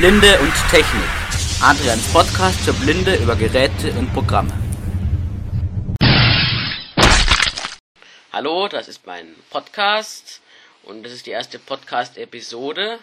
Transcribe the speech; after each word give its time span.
Blinde 0.00 0.38
und 0.40 0.54
Technik. 0.70 1.10
Adrians 1.60 2.10
Podcast 2.10 2.58
für 2.60 2.72
Blinde 2.72 3.16
über 3.16 3.36
Geräte 3.36 3.92
und 3.98 4.10
Programme. 4.14 4.50
Hallo, 8.32 8.68
das 8.68 8.88
ist 8.88 9.06
mein 9.06 9.34
Podcast 9.50 10.40
und 10.84 11.02
das 11.02 11.12
ist 11.12 11.26
die 11.26 11.32
erste 11.32 11.58
Podcast-Episode. 11.58 12.98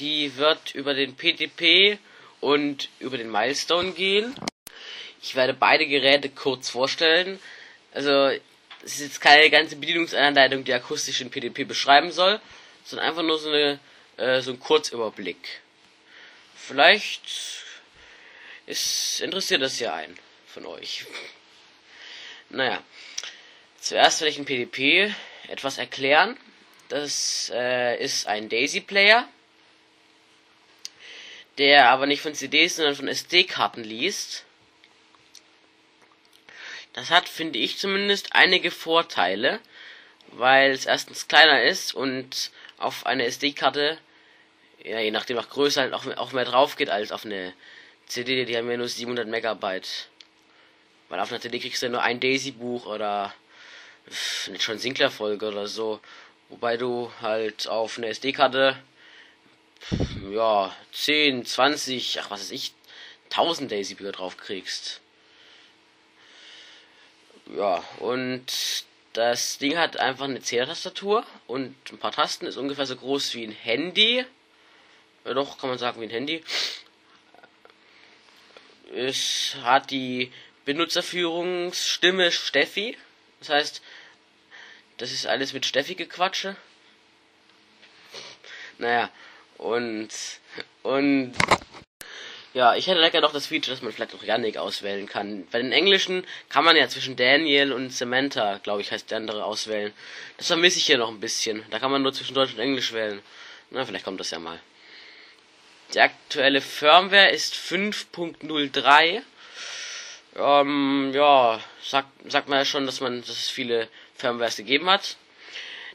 Die 0.00 0.36
wird 0.36 0.74
über 0.74 0.94
den 0.94 1.14
PTP 1.14 1.96
und 2.40 2.88
über 2.98 3.16
den 3.16 3.30
Milestone 3.30 3.92
gehen. 3.92 4.34
Ich 5.22 5.36
werde 5.36 5.54
beide 5.54 5.86
Geräte 5.86 6.28
kurz 6.28 6.70
vorstellen. 6.70 7.38
Also, 7.94 8.30
es 8.84 8.94
ist 8.94 9.00
jetzt 9.00 9.20
keine 9.20 9.48
ganze 9.48 9.76
Bedienungsanleitung, 9.76 10.64
die 10.64 10.74
akustisch 10.74 11.18
den 11.18 11.30
PTP 11.30 11.68
beschreiben 11.68 12.10
soll, 12.10 12.40
sondern 12.84 13.08
einfach 13.08 13.22
nur 13.22 13.38
so, 13.38 13.48
eine, 13.48 13.78
äh, 14.16 14.40
so 14.40 14.52
ein 14.52 14.60
Kurzüberblick. 14.60 15.60
Vielleicht 16.54 17.22
ist, 18.66 19.20
interessiert 19.20 19.62
das 19.62 19.78
ja 19.80 19.94
einen 19.94 20.18
von 20.46 20.66
euch. 20.66 21.06
Naja, 22.54 22.82
zuerst 23.80 24.20
werde 24.20 24.28
ich 24.28 24.36
den 24.36 24.44
PDP 24.44 25.14
etwas 25.48 25.78
erklären. 25.78 26.36
Das 26.90 27.50
äh, 27.54 27.96
ist 27.96 28.26
ein 28.26 28.50
Daisy-Player, 28.50 29.26
der 31.56 31.88
aber 31.88 32.04
nicht 32.04 32.20
von 32.20 32.34
CDs, 32.34 32.76
sondern 32.76 32.94
von 32.94 33.08
SD-Karten 33.08 33.82
liest. 33.82 34.44
Das 36.92 37.08
hat, 37.08 37.28
finde 37.28 37.58
ich 37.58 37.78
zumindest, 37.78 38.34
einige 38.34 38.70
Vorteile, 38.70 39.60
weil 40.28 40.72
es 40.72 40.84
erstens 40.84 41.28
kleiner 41.28 41.62
ist 41.62 41.94
und 41.94 42.50
auf 42.76 43.06
eine 43.06 43.24
SD-Karte, 43.24 43.98
ja, 44.84 45.00
je 45.00 45.10
nachdem 45.10 45.38
auch 45.38 45.48
größer, 45.48 45.82
halt 45.82 45.94
auch, 45.94 46.06
auch 46.16 46.32
mehr 46.32 46.44
drauf 46.44 46.76
geht 46.76 46.90
als 46.90 47.12
auf 47.12 47.24
eine 47.24 47.52
CD, 48.06 48.44
die 48.44 48.56
haben 48.56 48.70
ja 48.70 48.76
nur 48.76 48.88
700 48.88 49.26
Megabyte. 49.26 50.08
Weil 51.08 51.20
auf 51.20 51.30
einer 51.30 51.40
CD 51.40 51.58
kriegst 51.58 51.82
du 51.82 51.86
ja 51.86 51.92
nur 51.92 52.02
ein 52.02 52.20
Daisy-Buch 52.20 52.86
oder 52.86 53.34
eine 54.46 54.56
John 54.58 54.78
Sinclair-Folge 54.78 55.48
oder 55.48 55.66
so. 55.66 56.00
Wobei 56.48 56.76
du 56.76 57.10
halt 57.20 57.68
auf 57.68 57.98
eine 57.98 58.08
SD-Karte, 58.08 58.76
ja, 60.30 60.74
10, 60.92 61.44
20, 61.44 62.20
ach 62.20 62.30
was 62.30 62.40
weiß 62.40 62.50
ich, 62.50 62.72
1000 63.30 63.70
Daisy-Bücher 63.70 64.12
drauf 64.12 64.36
kriegst 64.36 65.02
ja, 67.56 67.82
und 67.98 68.44
das 69.12 69.58
Ding 69.58 69.76
hat 69.76 69.98
einfach 69.98 70.24
eine 70.24 70.40
Zählertastatur 70.40 71.24
und 71.46 71.74
ein 71.90 71.98
paar 71.98 72.12
Tasten, 72.12 72.46
ist 72.46 72.56
ungefähr 72.56 72.86
so 72.86 72.96
groß 72.96 73.34
wie 73.34 73.44
ein 73.44 73.52
Handy. 73.52 74.24
Doch, 75.24 75.58
kann 75.58 75.70
man 75.70 75.78
sagen, 75.78 76.00
wie 76.00 76.06
ein 76.06 76.10
Handy. 76.10 76.42
Es 78.94 79.56
hat 79.62 79.90
die 79.90 80.32
Benutzerführungsstimme 80.64 82.30
Steffi. 82.32 82.96
Das 83.40 83.48
heißt, 83.48 83.82
das 84.98 85.12
ist 85.12 85.26
alles 85.26 85.52
mit 85.52 85.64
Steffi 85.66 85.94
gequatsche. 85.94 86.56
Naja, 88.78 89.10
und, 89.58 90.10
und 90.82 91.34
ja, 92.54 92.74
ich 92.74 92.86
hätte 92.86 93.00
lecker 93.00 93.20
noch 93.20 93.32
das 93.32 93.46
Feature, 93.46 93.74
dass 93.74 93.82
man 93.82 93.92
vielleicht 93.92 94.14
auch 94.14 94.22
Yannick 94.22 94.58
auswählen 94.58 95.06
kann. 95.06 95.46
Bei 95.50 95.62
den 95.62 95.72
Englischen 95.72 96.26
kann 96.50 96.64
man 96.64 96.76
ja 96.76 96.88
zwischen 96.88 97.16
Daniel 97.16 97.72
und 97.72 97.90
Samantha, 97.90 98.58
glaube 98.58 98.82
ich, 98.82 98.92
heißt 98.92 99.10
der 99.10 99.18
andere, 99.18 99.44
auswählen. 99.44 99.92
Das 100.36 100.48
vermisse 100.48 100.78
ich 100.78 100.86
hier 100.86 100.98
noch 100.98 101.08
ein 101.08 101.20
bisschen. 101.20 101.64
Da 101.70 101.78
kann 101.78 101.90
man 101.90 102.02
nur 102.02 102.12
zwischen 102.12 102.34
Deutsch 102.34 102.52
und 102.52 102.58
Englisch 102.58 102.92
wählen. 102.92 103.22
Na, 103.70 103.86
vielleicht 103.86 104.04
kommt 104.04 104.20
das 104.20 104.30
ja 104.30 104.38
mal. 104.38 104.60
Die 105.94 106.00
aktuelle 106.00 106.60
Firmware 106.60 107.30
ist 107.30 107.54
5.03. 107.54 109.22
Ähm, 110.36 111.12
ja, 111.14 111.60
sagt, 111.82 112.08
sagt 112.30 112.48
man 112.48 112.58
ja 112.58 112.64
schon, 112.64 112.86
dass 112.86 113.00
man, 113.00 113.20
dass 113.20 113.30
es 113.30 113.50
viele 113.50 113.88
Firmwares 114.16 114.56
gegeben 114.56 114.88
hat. 114.88 115.16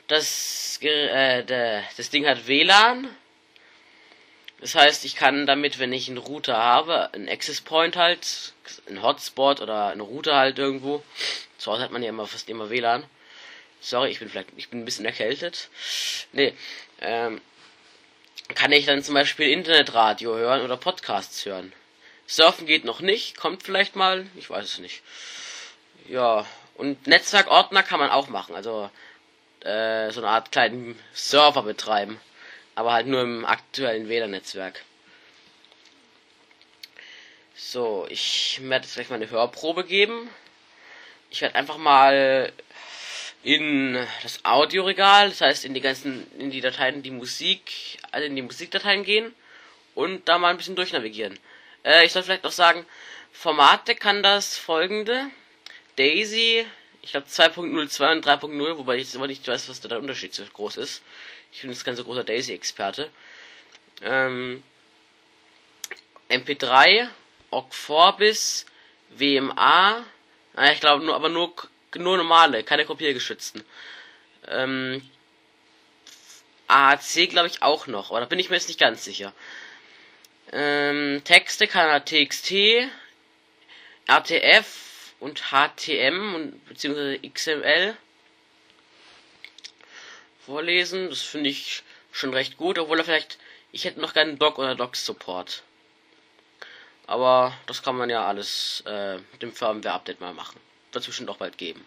Das, 0.07 0.79
äh, 0.81 1.43
der, 1.43 1.83
das 1.97 2.09
Ding 2.09 2.27
hat 2.27 2.47
WLAN 2.47 3.09
das 4.59 4.73
heißt, 4.73 5.05
ich 5.05 5.15
kann 5.15 5.45
damit, 5.45 5.77
wenn 5.77 5.93
ich 5.93 6.07
einen 6.07 6.17
Router 6.17 6.57
habe, 6.57 7.13
einen 7.13 7.29
Access 7.29 7.61
Point 7.61 7.95
halt, 7.95 8.53
einen 8.87 9.03
Hotspot 9.03 9.61
oder 9.61 9.87
einen 9.89 10.01
Router 10.01 10.35
halt 10.35 10.57
irgendwo. 10.57 11.03
Zu 11.59 11.71
Hause 11.71 11.83
hat 11.83 11.91
man 11.91 12.01
ja 12.01 12.09
immer 12.09 12.25
fast 12.25 12.49
immer 12.49 12.69
WLAN. 12.69 13.03
Sorry, 13.79 14.09
ich 14.09 14.19
bin 14.19 14.29
vielleicht, 14.29 14.49
ich 14.57 14.69
bin 14.69 14.81
ein 14.81 14.85
bisschen 14.85 15.05
erkältet. 15.05 15.69
Nee, 16.31 16.53
ähm, 17.01 17.39
kann 18.55 18.71
ich 18.71 18.85
dann 18.85 19.03
zum 19.03 19.13
Beispiel 19.13 19.49
Internetradio 19.49 20.35
hören 20.35 20.61
oder 20.61 20.77
Podcasts 20.77 21.45
hören. 21.45 21.73
Surfen 22.27 22.65
geht 22.65 22.85
noch 22.85 22.99
nicht, 22.99 23.37
kommt 23.37 23.63
vielleicht 23.63 23.95
mal, 23.95 24.27
ich 24.35 24.49
weiß 24.49 24.65
es 24.65 24.79
nicht. 24.79 25.01
Ja, 26.07 26.45
und 26.75 27.07
Netzwerkordner 27.07 27.83
kann 27.83 27.99
man 27.99 28.09
auch 28.09 28.27
machen, 28.27 28.55
also 28.55 28.89
äh, 29.61 30.11
so 30.11 30.21
eine 30.21 30.29
Art 30.29 30.51
kleinen 30.51 30.99
Server 31.13 31.63
betreiben 31.63 32.19
aber 32.77 32.93
halt 32.93 33.07
nur 33.07 33.21
im 33.21 33.43
aktuellen 33.43 34.07
WLAN-Netzwerk. 34.07 34.83
So, 37.55 38.05
ich 38.07 38.59
werde 38.61 38.85
jetzt 38.85 38.93
gleich 38.93 39.09
mal 39.09 39.15
eine 39.15 39.31
Hörprobe 39.31 39.83
geben. 39.83 40.29
Ich 41.31 41.41
werde 41.41 41.55
einfach 41.55 41.77
mal 41.77 42.53
in 43.47 43.93
das 44.23 44.43
Audioregal, 44.43 45.29
das 45.29 45.39
heißt 45.39 45.63
in 45.63 45.73
die 45.73 45.79
ganzen, 45.79 46.29
in 46.37 46.51
die 46.51 46.59
Dateien, 46.59 47.01
die 47.01 47.11
Musik, 47.11 47.97
also 48.11 48.27
in 48.27 48.35
die 48.35 48.41
Musikdateien 48.41 49.05
gehen 49.05 49.33
und 49.95 50.27
da 50.27 50.37
mal 50.37 50.49
ein 50.49 50.57
bisschen 50.57 50.75
durchnavigieren. 50.75 51.39
Äh, 51.85 52.05
ich 52.05 52.11
soll 52.11 52.23
vielleicht 52.23 52.43
noch 52.43 52.51
sagen, 52.51 52.85
Formate 53.31 53.95
kann 53.95 54.21
das 54.21 54.57
folgende. 54.57 55.27
Daisy, 55.95 56.65
ich 57.01 57.11
glaube 57.11 57.27
2.02 57.27 58.11
und 58.11 58.25
3.0, 58.25 58.77
wobei 58.79 58.95
ich 58.95 59.03
jetzt 59.03 59.15
immer 59.15 59.27
nicht 59.27 59.47
weiß, 59.47 59.69
was 59.69 59.79
da 59.79 59.87
der 59.87 59.99
Unterschied 59.99 60.33
so 60.33 60.43
groß 60.43 60.75
ist. 60.75 61.01
Ich 61.53 61.61
bin 61.61 61.71
jetzt 61.71 61.85
kein 61.85 61.95
so 61.95 62.03
großer 62.03 62.25
Daisy-Experte. 62.25 63.09
Ähm, 64.01 64.61
MP3, 66.29 67.07
OGG4bis, 67.53 68.65
WMA, 69.11 70.03
naja, 70.53 70.73
ich 70.73 70.81
glaube 70.81 71.05
nur, 71.05 71.15
aber 71.15 71.29
nur, 71.29 71.53
nur 71.97 72.17
normale, 72.17 72.63
keine 72.63 72.85
kopiergeschützten. 72.85 73.63
Ähm, 74.47 75.01
AAC 76.67 77.29
glaube 77.29 77.47
ich 77.47 77.61
auch 77.61 77.87
noch, 77.87 78.11
aber 78.11 78.19
da 78.19 78.25
bin 78.25 78.39
ich 78.39 78.49
mir 78.49 78.55
jetzt 78.55 78.67
nicht 78.67 78.79
ganz 78.79 79.03
sicher. 79.03 79.33
Ähm, 80.51 81.21
Texte 81.23 81.67
kann 81.67 81.89
er 81.89 82.03
TXT, 82.05 82.89
RTF 84.07 85.13
und 85.19 85.51
HTM 85.51 86.35
und 86.35 86.65
beziehungsweise 86.65 87.19
XML 87.19 87.97
vorlesen. 90.45 91.09
Das 91.09 91.21
finde 91.21 91.49
ich 91.49 91.83
schon 92.11 92.33
recht 92.33 92.57
gut, 92.57 92.79
obwohl 92.79 92.99
er 92.99 93.05
vielleicht. 93.05 93.37
Ich 93.73 93.83
hätte 93.83 93.99
noch 93.99 94.13
keinen 94.13 94.39
Doc 94.39 94.57
oder 94.59 94.75
Docs 94.75 95.05
Support. 95.05 95.63
Aber 97.05 97.53
das 97.67 97.83
kann 97.83 97.97
man 97.97 98.09
ja 98.09 98.25
alles 98.25 98.81
äh, 98.85 99.17
mit 99.17 99.41
dem 99.41 99.53
Firmware-Update 99.53 100.21
mal 100.21 100.33
machen. 100.33 100.59
Wird 101.05 101.29
auch 101.29 101.37
bald 101.37 101.57
geben. 101.57 101.85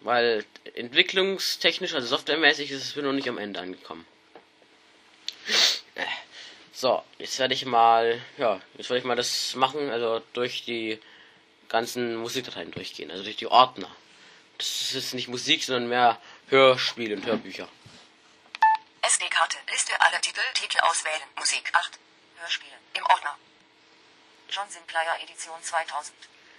Weil 0.00 0.44
entwicklungstechnisch, 0.74 1.94
also 1.94 2.06
softwaremäßig, 2.06 2.70
ist 2.70 2.84
es 2.84 2.96
noch 2.96 3.12
nicht 3.12 3.28
am 3.28 3.38
Ende 3.38 3.60
angekommen. 3.60 4.06
Äh, 5.94 6.04
so, 6.72 7.02
jetzt 7.18 7.38
werde 7.38 7.54
ich 7.54 7.64
mal, 7.64 8.20
ja, 8.36 8.60
jetzt 8.76 8.90
werde 8.90 8.98
ich 8.98 9.04
mal 9.04 9.16
das 9.16 9.54
machen, 9.54 9.90
also 9.90 10.22
durch 10.32 10.64
die 10.64 11.00
ganzen 11.68 12.16
Musikdateien 12.16 12.72
durchgehen, 12.72 13.10
also 13.10 13.22
durch 13.22 13.36
die 13.36 13.46
Ordner. 13.46 13.90
Das 14.58 14.92
ist 14.92 15.14
nicht 15.14 15.28
Musik, 15.28 15.64
sondern 15.64 15.88
mehr 15.88 16.20
Hörspiele 16.48 17.16
und 17.16 17.24
Hörbücher. 17.24 17.68
SD-Karte. 19.02 19.58
Liste 19.70 19.92
aller 20.00 20.20
Titel. 20.20 20.40
Titel 20.54 20.78
auswählen. 20.80 21.22
Musik 21.36 21.70
8. 21.72 21.98
Hörspiele. 22.36 22.72
Im 22.94 23.04
Ordner. 23.04 23.36
John 24.48 24.68
Sinclair 24.68 25.20
Edition 25.22 25.60
2000. 25.62 26.14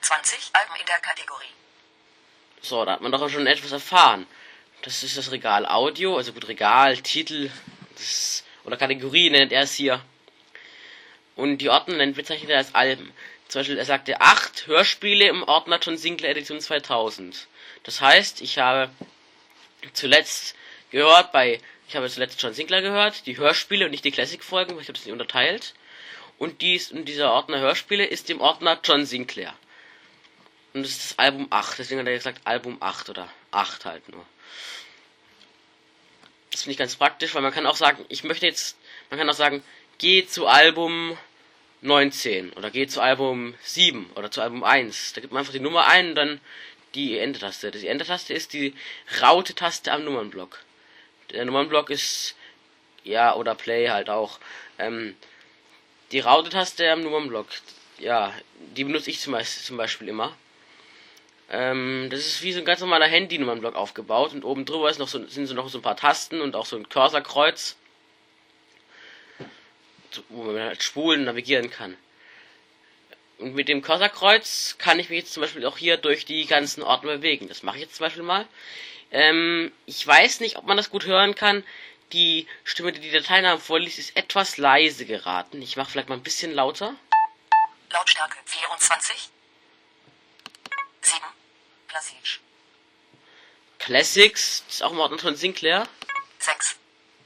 20 0.06 0.52
Alben 0.54 0.75
in 0.80 0.86
der 0.86 1.00
Kategorie. 1.00 1.50
So, 2.62 2.86
da 2.86 2.94
hat 2.94 3.02
man 3.02 3.12
doch 3.12 3.28
schon 3.28 3.48
etwas 3.48 3.72
erfahren. 3.72 4.28
Das 4.84 5.02
ist 5.02 5.18
das 5.18 5.31
Regal 5.31 5.66
Audio, 5.66 6.18
also 6.18 6.31
gut, 6.31 6.48
Regal, 6.48 6.98
Titel, 6.98 7.50
das, 7.96 8.44
oder 8.66 8.78
Kategorie 8.78 9.31
nennt 9.31 9.52
er 9.52 9.63
es 9.63 9.74
hier. 9.74 10.00
Und 11.36 11.57
die 11.57 11.69
Ordner 11.69 11.98
nennt 11.98 12.16
bezeichnet 12.16 12.52
er 12.52 12.60
als 12.60 12.75
Alben. 12.75 13.12
Zum 13.48 13.60
Beispiel, 13.60 13.80
er 13.80 13.86
sagte 13.86 14.22
8 14.22 14.68
Hörspiele 14.68 15.28
im 15.28 15.42
Ordner 15.42 15.80
John 15.81 15.98
Sinclair 15.98 16.31
Edition 16.31 16.60
2000. 16.60 17.48
Das 17.84 18.00
heißt, 18.00 18.42
ich 18.42 18.60
habe 18.60 18.92
zuletzt 19.94 20.56
gehört 20.92 21.31
bei, 21.31 21.60
ich 21.88 21.96
habe 21.96 22.10
zuletzt 22.10 22.42
John 22.42 22.54
Sinclair 22.54 22.84
gehört, 22.84 23.25
die 23.25 23.38
Hörspiele 23.38 23.86
und 23.86 23.92
nicht 23.92 24.06
die 24.06 24.12
Classic-Folgen, 24.12 24.80
ich 24.80 24.88
habe 24.88 24.94
das 24.94 25.06
nicht 25.06 25.13
unterteilt. 25.13 25.74
Und 26.38 26.62
dies, 26.62 26.92
und 26.92 27.06
dieser 27.06 27.31
Ordner 27.31 27.60
Hörspiele 27.60 28.06
ist 28.06 28.30
im 28.30 28.42
Ordner 28.42 28.80
John 28.84 29.06
Sinclair. 29.06 29.56
Und 30.75 30.83
das 30.83 30.92
ist 30.92 31.12
das 31.12 31.19
Album 31.19 31.48
8, 31.51 31.80
deswegen 31.80 32.01
hat 32.01 32.07
er 32.07 32.16
gesagt 32.16 32.42
Album 32.44 32.75
8 32.81 33.07
oder 33.07 33.30
8 33.51 33.86
halt 33.86 34.10
nur. 34.10 34.25
Das 36.51 36.63
finde 36.63 36.74
ich 36.74 36.77
ganz 36.77 36.98
praktisch, 36.98 37.33
weil 37.33 37.42
man 37.42 37.54
kann 37.54 37.66
auch 37.66 37.77
sagen, 37.77 38.04
ich 38.10 38.25
möchte 38.25 38.45
jetzt, 38.45 38.75
man 39.10 39.18
kann 39.18 39.30
auch 39.30 39.36
sagen, 39.36 39.63
geh 40.00 40.25
zu 40.25 40.48
Album 40.48 41.18
19 41.80 42.51
oder 42.51 42.72
geh 42.72 42.88
zu 42.88 43.00
Album 43.00 43.56
7 43.62 44.10
oder 44.16 44.30
zu 44.30 44.42
Album 44.42 44.66
1. 44.66 45.13
Da 45.13 45.22
gibt 45.22 45.31
man 45.31 45.39
einfach 45.39 45.54
die 45.54 45.62
Nummer 45.62 45.88
ein 45.88 46.10
und 46.10 46.16
dann 46.16 46.42
die 46.94 47.19
Enter-Taste. 47.19 47.72
Die 47.72 47.88
Enter-Taste 47.88 48.33
ist 48.33 48.51
die 48.51 48.75
Raute-Taste 49.22 49.94
am 49.94 50.04
Nummernblock. 50.04 50.60
Der 51.31 51.45
Nummernblock 51.45 51.89
ist, 51.89 52.36
ja, 53.06 53.33
oder 53.33 53.56
Play 53.56 53.88
halt 53.88 54.10
auch. 54.10 54.39
Ähm, 54.77 55.16
die 56.12 56.19
Raute-Taste 56.19 56.92
am 56.92 57.01
Nummernblock, 57.01 57.48
ja, 57.98 58.33
die 58.75 58.83
benutze 58.83 59.10
ich 59.10 59.22
zum, 59.22 59.42
zum 59.42 59.77
Beispiel 59.77 60.10
immer. 60.10 60.36
Ähm, 61.50 62.08
das 62.10 62.22
ist 62.22 62.42
wie 62.42 62.54
so 62.54 62.60
ein 62.60 62.66
ganz 62.66 62.82
normaler 62.82 63.08
Handy-Nummernblock 63.08 63.76
aufgebaut 63.76 64.34
und 64.34 64.44
oben 64.44 64.66
drüber 64.66 64.90
ist 64.90 65.00
noch 65.00 65.08
so, 65.08 65.26
sind 65.28 65.48
so 65.48 65.54
noch 65.54 65.70
so 65.70 65.80
ein 65.80 65.84
paar 65.84 65.98
Tasten 65.98 66.42
und 66.42 66.56
auch 66.56 66.66
so 66.66 66.76
ein 66.76 66.90
Cursorkreuz 66.90 67.78
wo 70.30 70.44
man 70.44 70.62
halt 70.62 70.84
spulen 70.84 71.26
navigieren 71.26 71.70
kann. 71.70 71.98
Und 73.38 73.54
mit 73.54 73.68
dem 73.68 73.82
Cursorkreuz 73.82 74.76
kann 74.78 75.00
ich 75.00 75.10
mich 75.10 75.20
jetzt 75.20 75.34
zum 75.34 75.42
Beispiel 75.42 75.66
auch 75.66 75.78
hier 75.78 75.98
durch 75.98 76.26
die 76.26 76.46
ganzen 76.46 76.84
Ordner 76.84 77.18
bewegen. 77.18 77.48
Das 77.48 77.64
mache 77.64 77.78
ich 77.78 77.84
jetzt 77.84 77.96
zum 77.96 78.06
Beispiel 78.06 78.24
mal. 78.24 78.48
Ähm, 79.12 79.72
ich 79.86 80.06
weiß 80.06 80.40
nicht, 80.40 80.58
ob 80.58 80.66
man 80.66 80.78
das 80.78 80.90
gut 80.90 81.06
hören 81.06 81.36
kann. 81.36 81.64
Die 82.14 82.48
Stimme, 82.64 82.94
die 82.94 83.02
die 83.02 83.12
Dateinamen 83.12 83.60
vorliest, 83.60 84.00
ist 84.00 84.16
etwas 84.16 84.58
leise 84.58 85.06
geraten. 85.06 85.62
Ich 85.62 85.76
mache 85.76 85.92
vielleicht 85.92 86.08
mal 86.08 86.16
ein 86.16 86.24
bisschen 86.24 86.54
lauter. 86.54 86.96
Lautstärke 87.92 88.38
24. 88.46 89.30
7. 91.02 91.20
Classics. 91.96 92.40
Classics, 93.80 94.64
das 94.66 94.76
ist 94.76 94.84
auch 94.84 94.92
im 94.92 95.00
Ordner 95.00 95.18
von 95.18 95.38
Sinclair. 95.38 95.88
6. 96.40 96.76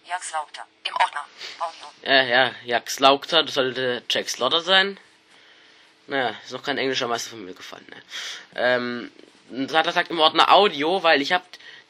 Jax 0.07 0.31
Laukter. 0.31 0.67
Im 0.87 0.93
Ordner. 0.93 1.25
Audio. 1.59 1.87
Ja, 2.03 2.21
ja, 2.21 2.55
Jax 2.65 2.99
Laukter, 2.99 3.41
das 3.41 3.55
sollte 3.55 4.03
Jack 4.07 4.29
Slaughter 4.29 4.61
sein. 4.61 4.99
Naja, 6.05 6.35
ist 6.43 6.51
noch 6.51 6.61
kein 6.61 6.77
englischer 6.77 7.07
Meister 7.07 7.31
von 7.31 7.43
mir 7.43 7.55
gefallen. 7.55 7.87
Ne? 7.89 8.03
Ähm, 8.55 9.11
er 9.73 9.83
gesagt 9.83 10.11
im 10.11 10.19
Ordner 10.19 10.53
Audio, 10.53 11.01
weil 11.01 11.23
ich 11.23 11.31
habe 11.31 11.45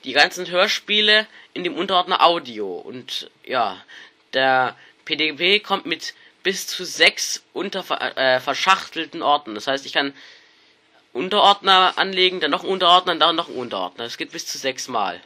die 0.05 0.13
ganzen 0.13 0.47
Hörspiele 0.47 1.27
in 1.53 1.65
dem 1.65 1.75
Unterordner 1.75 2.21
Audio. 2.21 2.77
Und 2.77 3.29
ja, 3.43 3.83
der 4.31 4.77
PDB 5.03 5.59
kommt 5.59 5.85
mit 5.85 6.13
bis 6.43 6.65
zu 6.67 6.85
sechs 6.85 7.43
unter 7.51 7.83
äh, 8.15 8.39
verschachtelten 8.39 9.21
Orten. 9.21 9.53
Das 9.53 9.67
heißt, 9.67 9.85
ich 9.85 9.91
kann 9.91 10.13
Unterordner 11.13 11.97
anlegen, 11.97 12.39
dann 12.39 12.51
noch 12.51 12.61
einen 12.61 12.71
Unterordner, 12.71 13.15
dann 13.15 13.35
noch 13.35 13.47
einen 13.47 13.57
Unterordner. 13.57 14.03
Das 14.03 14.17
geht 14.17 14.31
bis 14.31 14.45
zu 14.45 14.57
sechs 14.57 14.87
Mal. 14.87 15.21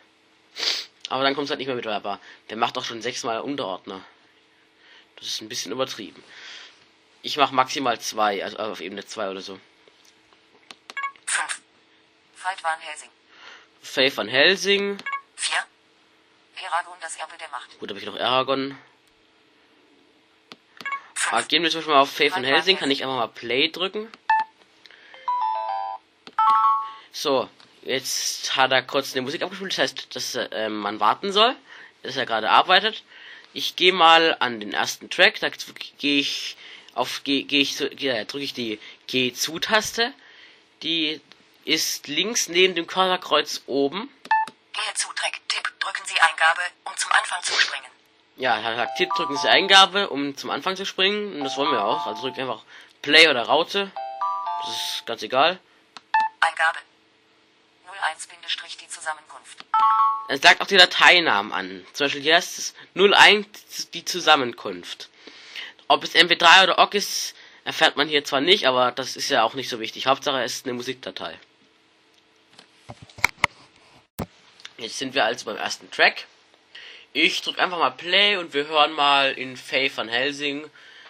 Aber 1.09 1.23
dann 1.23 1.35
kommt 1.35 1.45
es 1.45 1.49
halt 1.49 1.59
nicht 1.59 1.67
mehr 1.67 1.75
mit 1.75 1.85
Rapper. 1.85 2.19
Der 2.49 2.57
macht 2.57 2.77
doch 2.77 2.85
schon 2.85 3.01
sechsmal 3.01 3.41
Unterordner. 3.41 4.01
Das 5.17 5.27
ist 5.27 5.41
ein 5.41 5.49
bisschen 5.49 5.71
übertrieben. 5.71 6.23
Ich 7.21 7.37
mache 7.37 7.53
maximal 7.53 7.99
zwei, 7.99 8.43
also 8.43 8.57
auf 8.57 8.81
Ebene 8.81 9.05
zwei 9.05 9.29
oder 9.29 9.41
so. 9.41 9.59
5. 11.25 11.61
Veit 12.35 12.63
van 12.63 12.79
Helsing. 12.79 13.09
Faith 13.81 14.17
van 14.17 14.27
Helsing. 14.27 14.97
4. 15.35 15.55
Eragon, 16.63 16.97
das 17.01 17.15
Erbe 17.17 17.37
der 17.39 17.49
Macht. 17.49 17.79
Gut, 17.79 17.89
habe 17.89 17.99
ich 17.99 18.05
noch 18.05 18.19
Aragon. 18.19 18.77
Fünf. 21.13 21.33
Ah, 21.33 21.41
gehen 21.41 21.63
wir 21.63 21.69
zum 21.69 21.79
Beispiel 21.79 21.93
mal 21.93 22.01
auf 22.01 22.11
Faith 22.11 22.35
van 22.35 22.43
Helsing. 22.43 22.77
Kann 22.77 22.91
ich 22.91 23.03
einfach 23.03 23.15
mal 23.15 23.27
Play 23.27 23.69
drücken. 23.69 24.11
So, 27.13 27.49
Jetzt 27.85 28.55
hat 28.55 28.71
er 28.71 28.81
kurz 28.81 29.13
eine 29.13 29.23
Musik 29.23 29.41
abgespielt, 29.41 29.73
das 29.73 29.79
heißt, 29.79 30.15
dass 30.15 30.35
äh, 30.35 30.69
man 30.69 30.99
warten 30.99 31.31
soll, 31.31 31.55
dass 32.01 32.15
er 32.15 32.25
gerade 32.25 32.49
arbeitet. 32.49 33.03
Ich 33.53 33.75
gehe 33.75 33.91
mal 33.91 34.37
an 34.39 34.59
den 34.59 34.73
ersten 34.73 35.09
Track, 35.09 35.39
da 35.41 35.49
gehe 35.97 36.19
ich 36.19 36.55
auf 36.95 37.23
gehe 37.23 37.43
geh 37.43 37.59
ich 37.59 37.77
ja, 37.79 38.23
drücke 38.23 38.43
ich 38.43 38.53
die 38.53 38.79
Geh 39.07 39.33
zu 39.33 39.59
Taste. 39.59 40.13
Die 40.81 41.19
ist 41.65 42.07
links 42.07 42.47
neben 42.47 42.75
dem 42.75 42.87
Körperkreuz 42.87 43.63
oben. 43.65 44.09
Gehe 44.73 44.93
zu 44.95 45.07
Track. 45.13 45.41
Tipp. 45.49 45.73
Drücken 45.79 46.03
Sie 46.05 46.19
Eingabe, 46.19 46.61
um 46.85 46.95
zum 46.95 47.11
Anfang 47.11 47.43
zu 47.43 47.53
springen. 47.53 47.85
Ja, 48.37 48.59
er 48.59 48.75
sagt 48.75 48.97
Tipp, 48.97 49.09
drücken 49.15 49.37
Sie 49.37 49.49
Eingabe, 49.49 50.09
um 50.09 50.37
zum 50.37 50.49
Anfang 50.49 50.75
zu 50.75 50.85
springen. 50.85 51.33
Und 51.33 51.43
das 51.43 51.57
wollen 51.57 51.71
wir 51.71 51.83
auch. 51.83 52.07
Also 52.07 52.21
drückt 52.21 52.39
einfach 52.39 52.63
Play 53.01 53.27
oder 53.27 53.43
Raute. 53.43 53.91
Das 54.61 54.69
ist 54.69 55.05
ganz 55.05 55.21
egal. 55.21 55.59
Eingabe. 56.39 56.79
01 58.03 58.27
die 58.77 58.87
Zusammenkunft. 58.87 59.65
Er 60.27 60.37
sagt 60.37 60.61
auch 60.61 60.67
die 60.67 60.77
Dateinamen 60.77 61.53
an. 61.53 61.85
Zum 61.93 62.05
Beispiel 62.05 62.21
hier 62.21 62.37
ist 62.37 62.57
es 62.57 62.73
01 62.95 63.91
die 63.93 64.03
Zusammenkunft. 64.03 65.09
Ob 65.87 66.03
es 66.03 66.15
MP3 66.15 66.63
oder 66.63 66.79
OGG 66.79 66.95
ist, 66.95 67.35
erfährt 67.63 67.95
man 67.95 68.07
hier 68.07 68.25
zwar 68.25 68.41
nicht, 68.41 68.67
aber 68.67 68.91
das 68.91 69.15
ist 69.15 69.29
ja 69.29 69.43
auch 69.43 69.53
nicht 69.53 69.69
so 69.69 69.79
wichtig. 69.79 70.07
Hauptsache 70.07 70.41
es 70.43 70.55
ist 70.55 70.65
eine 70.65 70.73
Musikdatei. 70.73 71.39
Jetzt 74.77 74.97
sind 74.97 75.13
wir 75.13 75.23
also 75.23 75.45
beim 75.45 75.57
ersten 75.57 75.89
Track. 75.91 76.25
Ich 77.13 77.41
drücke 77.41 77.61
einfach 77.61 77.77
mal 77.77 77.91
Play 77.91 78.37
und 78.37 78.53
wir 78.53 78.67
hören 78.67 78.91
mal 78.91 79.33
in 79.33 79.55
Faye 79.55 79.91
van 79.95 80.09
Helsing 80.09 80.69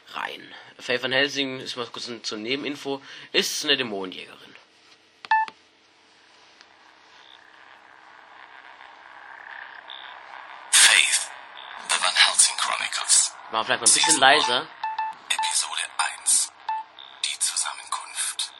rein. 0.10 0.54
Faye 0.78 1.01
van 1.01 1.12
Helsing 1.12 1.60
ist 1.60 1.75
mal 1.75 1.88
kurz 1.88 2.10
zur 2.24 2.38
Nebeninfo, 2.38 3.01
ist 3.31 3.63
eine 3.63 3.78
Dämonenjägerin. 3.78 4.43
War 13.53 13.63
vielleicht 13.63 13.81
mal 13.81 13.88
ein 13.88 13.94
bisschen 13.94 14.19
leiser. 14.19 14.67
Episode 15.29 15.81
1. 16.23 16.51
Die 17.23 17.38
Zusammenkunft. 17.38 18.51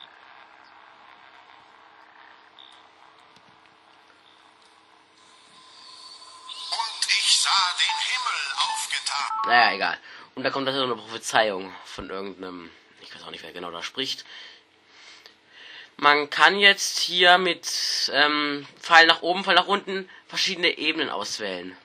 Und 6.70 7.08
ich 7.08 7.38
sah 7.38 7.50
den 7.80 7.98
Himmel 8.06 8.54
aufgetan. 8.70 9.26
Naja, 9.48 9.74
egal. 9.74 9.98
Und 10.36 10.44
da 10.44 10.52
kommt 10.52 10.68
das 10.68 10.76
so 10.76 10.84
eine 10.84 10.96
Prophezeiung 10.96 11.74
von 11.86 12.12
irgendeinem, 12.12 12.70
ich 13.02 13.16
weiß 13.16 13.24
auch 13.24 13.32
nicht, 13.32 13.42
wer 13.42 13.52
genau 13.52 13.72
da 13.72 13.82
spricht. 13.82 14.26
Man 15.98 16.30
kann 16.30 16.60
jetzt 16.60 17.00
hier 17.00 17.40
mit 17.40 18.12
ähm, 18.14 18.68
Pfeil 18.80 19.08
nach 19.08 19.24
oben, 19.24 19.44
Pfeil 19.44 19.56
nach 19.56 19.66
unten 19.66 20.08
verschiedene 20.28 20.78
Ebenen 20.78 21.10
auswählen. 21.10 21.76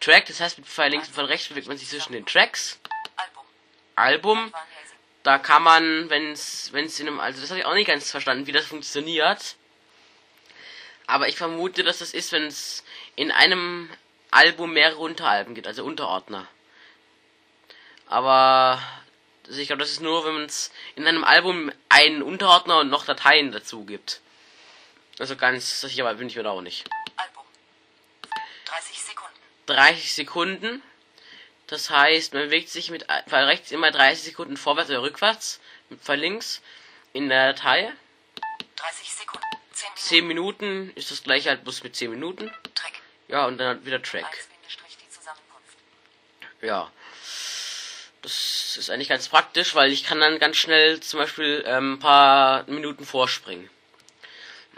Track, 0.00 0.26
das 0.26 0.40
heißt 0.40 0.58
mit 0.58 0.66
Pfeil 0.66 0.90
links 0.90 1.08
und 1.08 1.14
Pfeil 1.14 1.26
rechts 1.26 1.48
bewegt 1.48 1.68
man 1.68 1.76
sich 1.76 1.88
zwischen 1.88 2.12
den 2.12 2.26
Tracks. 2.26 2.78
Album. 3.16 4.38
Album, 4.38 4.54
da 5.22 5.38
kann 5.38 5.62
man, 5.62 6.08
wenn 6.10 6.32
es 6.32 6.72
wenn 6.72 6.86
es 6.86 7.00
in 7.00 7.08
einem, 7.08 7.20
also 7.20 7.40
das 7.40 7.50
habe 7.50 7.60
ich 7.60 7.66
auch 7.66 7.74
nicht 7.74 7.88
ganz 7.88 8.10
verstanden, 8.10 8.46
wie 8.46 8.52
das 8.52 8.66
funktioniert. 8.66 9.56
Aber 11.06 11.28
ich 11.28 11.36
vermute, 11.36 11.84
dass 11.84 11.98
das 11.98 12.12
ist, 12.12 12.32
wenn 12.32 12.44
es 12.44 12.84
in 13.16 13.30
einem 13.30 13.90
Album 14.30 14.72
mehrere 14.72 14.98
Unteralben 14.98 15.54
gibt, 15.54 15.66
also 15.66 15.84
Unterordner. 15.84 16.46
Aber 18.06 18.80
also 19.48 19.60
ich 19.60 19.68
glaube, 19.68 19.80
das 19.80 19.90
ist 19.90 20.02
nur, 20.02 20.26
wenn 20.26 20.44
es 20.44 20.70
in 20.94 21.06
einem 21.06 21.24
Album 21.24 21.72
einen 21.88 22.22
Unterordner 22.22 22.80
und 22.80 22.90
noch 22.90 23.06
Dateien 23.06 23.50
dazu 23.50 23.84
gibt. 23.86 24.20
Also 25.18 25.36
ganz 25.36 25.80
sicher 25.80 26.14
bin 26.14 26.28
ich 26.28 26.36
mir 26.36 26.42
da 26.42 26.50
auch 26.50 26.60
nicht. 26.60 26.88
30 29.68 30.12
Sekunden. 30.12 30.82
Das 31.66 31.90
heißt, 31.90 32.32
man 32.32 32.44
bewegt 32.44 32.70
sich 32.70 32.90
mit 32.90 33.06
Pfeil 33.28 33.44
rechts 33.44 33.70
immer 33.70 33.90
30 33.90 34.24
Sekunden 34.24 34.56
vorwärts 34.56 34.90
oder 34.90 35.02
rückwärts, 35.02 35.60
mit 35.90 36.00
Pfeil 36.00 36.20
links 36.20 36.62
in 37.12 37.28
der 37.28 37.52
Datei. 37.52 37.92
30 38.76 39.12
Sekunden. 39.12 39.46
10 39.72 40.26
Minuten. 40.26 40.58
10 40.58 40.66
Minuten 40.88 40.92
ist 40.96 41.10
das 41.10 41.22
gleiche 41.22 41.50
halt 41.50 41.64
bloß 41.64 41.82
mit 41.82 41.94
10 41.94 42.10
Minuten. 42.10 42.50
Track. 42.74 42.92
Ja, 43.28 43.46
und 43.46 43.58
dann 43.58 43.84
wieder 43.84 44.02
Track. 44.02 44.26
Ja. 46.62 46.90
Das 48.22 48.76
ist 48.76 48.90
eigentlich 48.90 49.08
ganz 49.08 49.28
praktisch, 49.28 49.74
weil 49.74 49.92
ich 49.92 50.04
kann 50.04 50.20
dann 50.20 50.38
ganz 50.38 50.56
schnell 50.56 51.00
zum 51.00 51.20
Beispiel 51.20 51.62
ähm, 51.66 51.94
ein 51.94 51.98
paar 51.98 52.64
Minuten 52.64 53.04
vorspringen. 53.04 53.70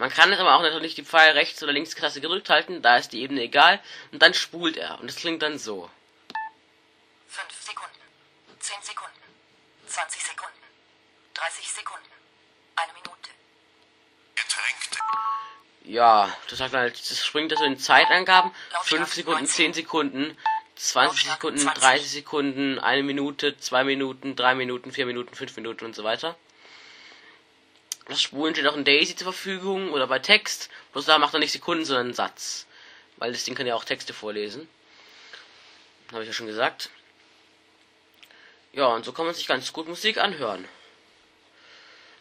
Man 0.01 0.09
kann 0.09 0.33
es 0.33 0.41
aber 0.41 0.55
auch 0.55 0.63
natürlich 0.63 0.95
die 0.95 1.05
Pfeil 1.05 1.33
rechts 1.33 1.63
oder 1.63 1.73
links 1.73 1.95
Taste 1.95 2.23
gedrückt 2.23 2.49
halten, 2.49 2.81
da 2.81 2.97
ist 2.97 3.13
die 3.13 3.21
Ebene 3.21 3.43
egal, 3.43 3.81
und 4.13 4.23
dann 4.23 4.33
spult 4.33 4.79
er. 4.79 4.99
Und 4.99 5.09
das 5.09 5.17
klingt 5.17 5.43
dann 5.43 5.59
so. 5.59 5.91
5 7.29 7.47
Sekunden, 7.61 8.01
10 8.61 8.77
Sekunden, 8.81 9.21
20 9.89 10.23
Sekunden, 10.23 10.63
30 11.35 11.71
Sekunden, 11.71 12.09
eine 12.77 12.93
Minute. 12.95 13.31
Getränkte. 14.35 14.99
Ja, 15.85 16.35
das 16.49 16.61
sagt 16.61 16.73
halt, 16.73 16.99
das 16.99 17.27
springt 17.27 17.53
also 17.53 17.65
in 17.65 17.79
Zeitangaben. 17.79 18.53
5 18.85 19.13
Sekunden, 19.13 19.47
10 19.47 19.75
Sekunden, 19.75 20.39
20 20.77 21.31
Sekunden, 21.31 21.67
30 21.67 22.11
Sekunden, 22.11 22.79
eine 22.79 23.03
Minute, 23.03 23.59
2 23.59 23.85
Minuten, 23.85 24.35
3 24.35 24.55
Minuten, 24.55 24.93
4 24.93 25.05
Minuten, 25.05 25.35
5 25.35 25.57
Minuten 25.57 25.85
und 25.85 25.95
so 25.95 26.05
weiter. 26.05 26.37
Das 28.11 28.21
Spulen 28.21 28.55
steht 28.57 28.67
auch 28.67 28.77
in 28.77 28.85
Daisy 28.85 29.15
zur 29.15 29.33
Verfügung 29.33 29.93
oder 29.93 30.09
bei 30.09 30.19
Text. 30.19 30.69
Bloß 30.93 31.07
da 31.07 31.19
macht 31.19 31.33
er 31.33 31.39
nicht 31.39 31.53
Sekunden, 31.53 31.85
sondern 31.85 32.07
einen 32.07 32.15
Satz. 32.15 32.67
Weil 33.19 33.31
das 33.31 33.45
Ding 33.45 33.55
kann 33.55 33.69
ja 33.69 33.77
auch 33.77 33.85
Texte 33.85 34.13
vorlesen. 34.13 34.69
Habe 36.11 36.23
ich 36.23 36.27
ja 36.27 36.33
schon 36.33 36.49
gesagt. 36.49 36.91
Ja, 38.73 38.87
und 38.87 39.05
so 39.05 39.13
kann 39.13 39.27
man 39.27 39.35
sich 39.37 39.47
ganz 39.47 39.73
gut 39.73 39.87
Musik 39.87 40.19
anhören. 40.19 40.67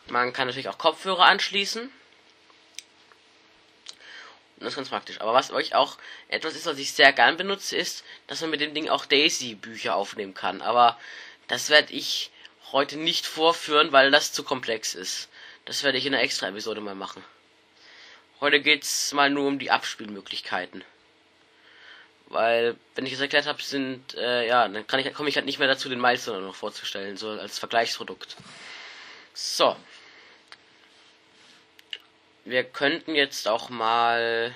Man 0.09 0.31
kann 0.31 0.45
natürlich 0.45 0.69
auch 0.69 0.77
Kopfhörer 0.77 1.25
anschließen. 1.25 1.81
Und 1.81 1.91
das 4.59 4.73
ist 4.73 4.75
ganz 4.75 4.89
praktisch. 4.89 5.21
Aber 5.21 5.33
was 5.33 5.49
euch 5.49 5.73
auch 5.73 5.97
etwas 6.27 6.55
ist, 6.55 6.67
was 6.67 6.77
ich 6.77 6.93
sehr 6.93 7.13
gern 7.13 7.35
benutze, 7.35 7.75
ist, 7.75 8.03
dass 8.27 8.41
man 8.41 8.51
mit 8.51 8.61
dem 8.61 8.75
Ding 8.75 8.89
auch 8.89 9.07
Daisy-Bücher 9.07 9.95
aufnehmen 9.95 10.35
kann. 10.35 10.61
Aber 10.61 10.99
das 11.47 11.69
werde 11.69 11.93
ich 11.93 12.29
heute 12.71 12.95
nicht 12.97 13.25
vorführen, 13.25 13.91
weil 13.91 14.11
das 14.11 14.33
zu 14.33 14.43
komplex 14.43 14.93
ist. 14.93 15.29
Das 15.69 15.83
werde 15.83 15.99
ich 15.99 16.05
in 16.07 16.15
einer 16.15 16.23
extra 16.23 16.47
Episode 16.47 16.81
mal 16.81 16.95
machen. 16.95 17.23
Heute 18.41 18.59
geht's 18.59 19.13
mal 19.13 19.29
nur 19.29 19.45
um 19.45 19.59
die 19.59 19.69
Abspielmöglichkeiten. 19.69 20.83
Weil, 22.25 22.75
wenn 22.95 23.05
ich 23.05 23.13
es 23.13 23.19
erklärt 23.19 23.45
habe, 23.45 23.61
sind, 23.61 24.15
äh, 24.15 24.47
ja, 24.47 24.67
dann 24.67 24.87
kann 24.87 24.99
ich, 24.99 25.13
komme 25.13 25.29
ich 25.29 25.35
halt 25.35 25.45
nicht 25.45 25.59
mehr 25.59 25.67
dazu, 25.67 25.87
den 25.87 26.01
Milestone 26.01 26.41
noch 26.41 26.55
vorzustellen, 26.55 27.17
so 27.17 27.29
als 27.29 27.59
Vergleichsprodukt. 27.59 28.35
So. 29.35 29.77
Wir 32.45 32.63
könnten 32.63 33.13
jetzt 33.13 33.47
auch 33.47 33.69
mal 33.69 34.55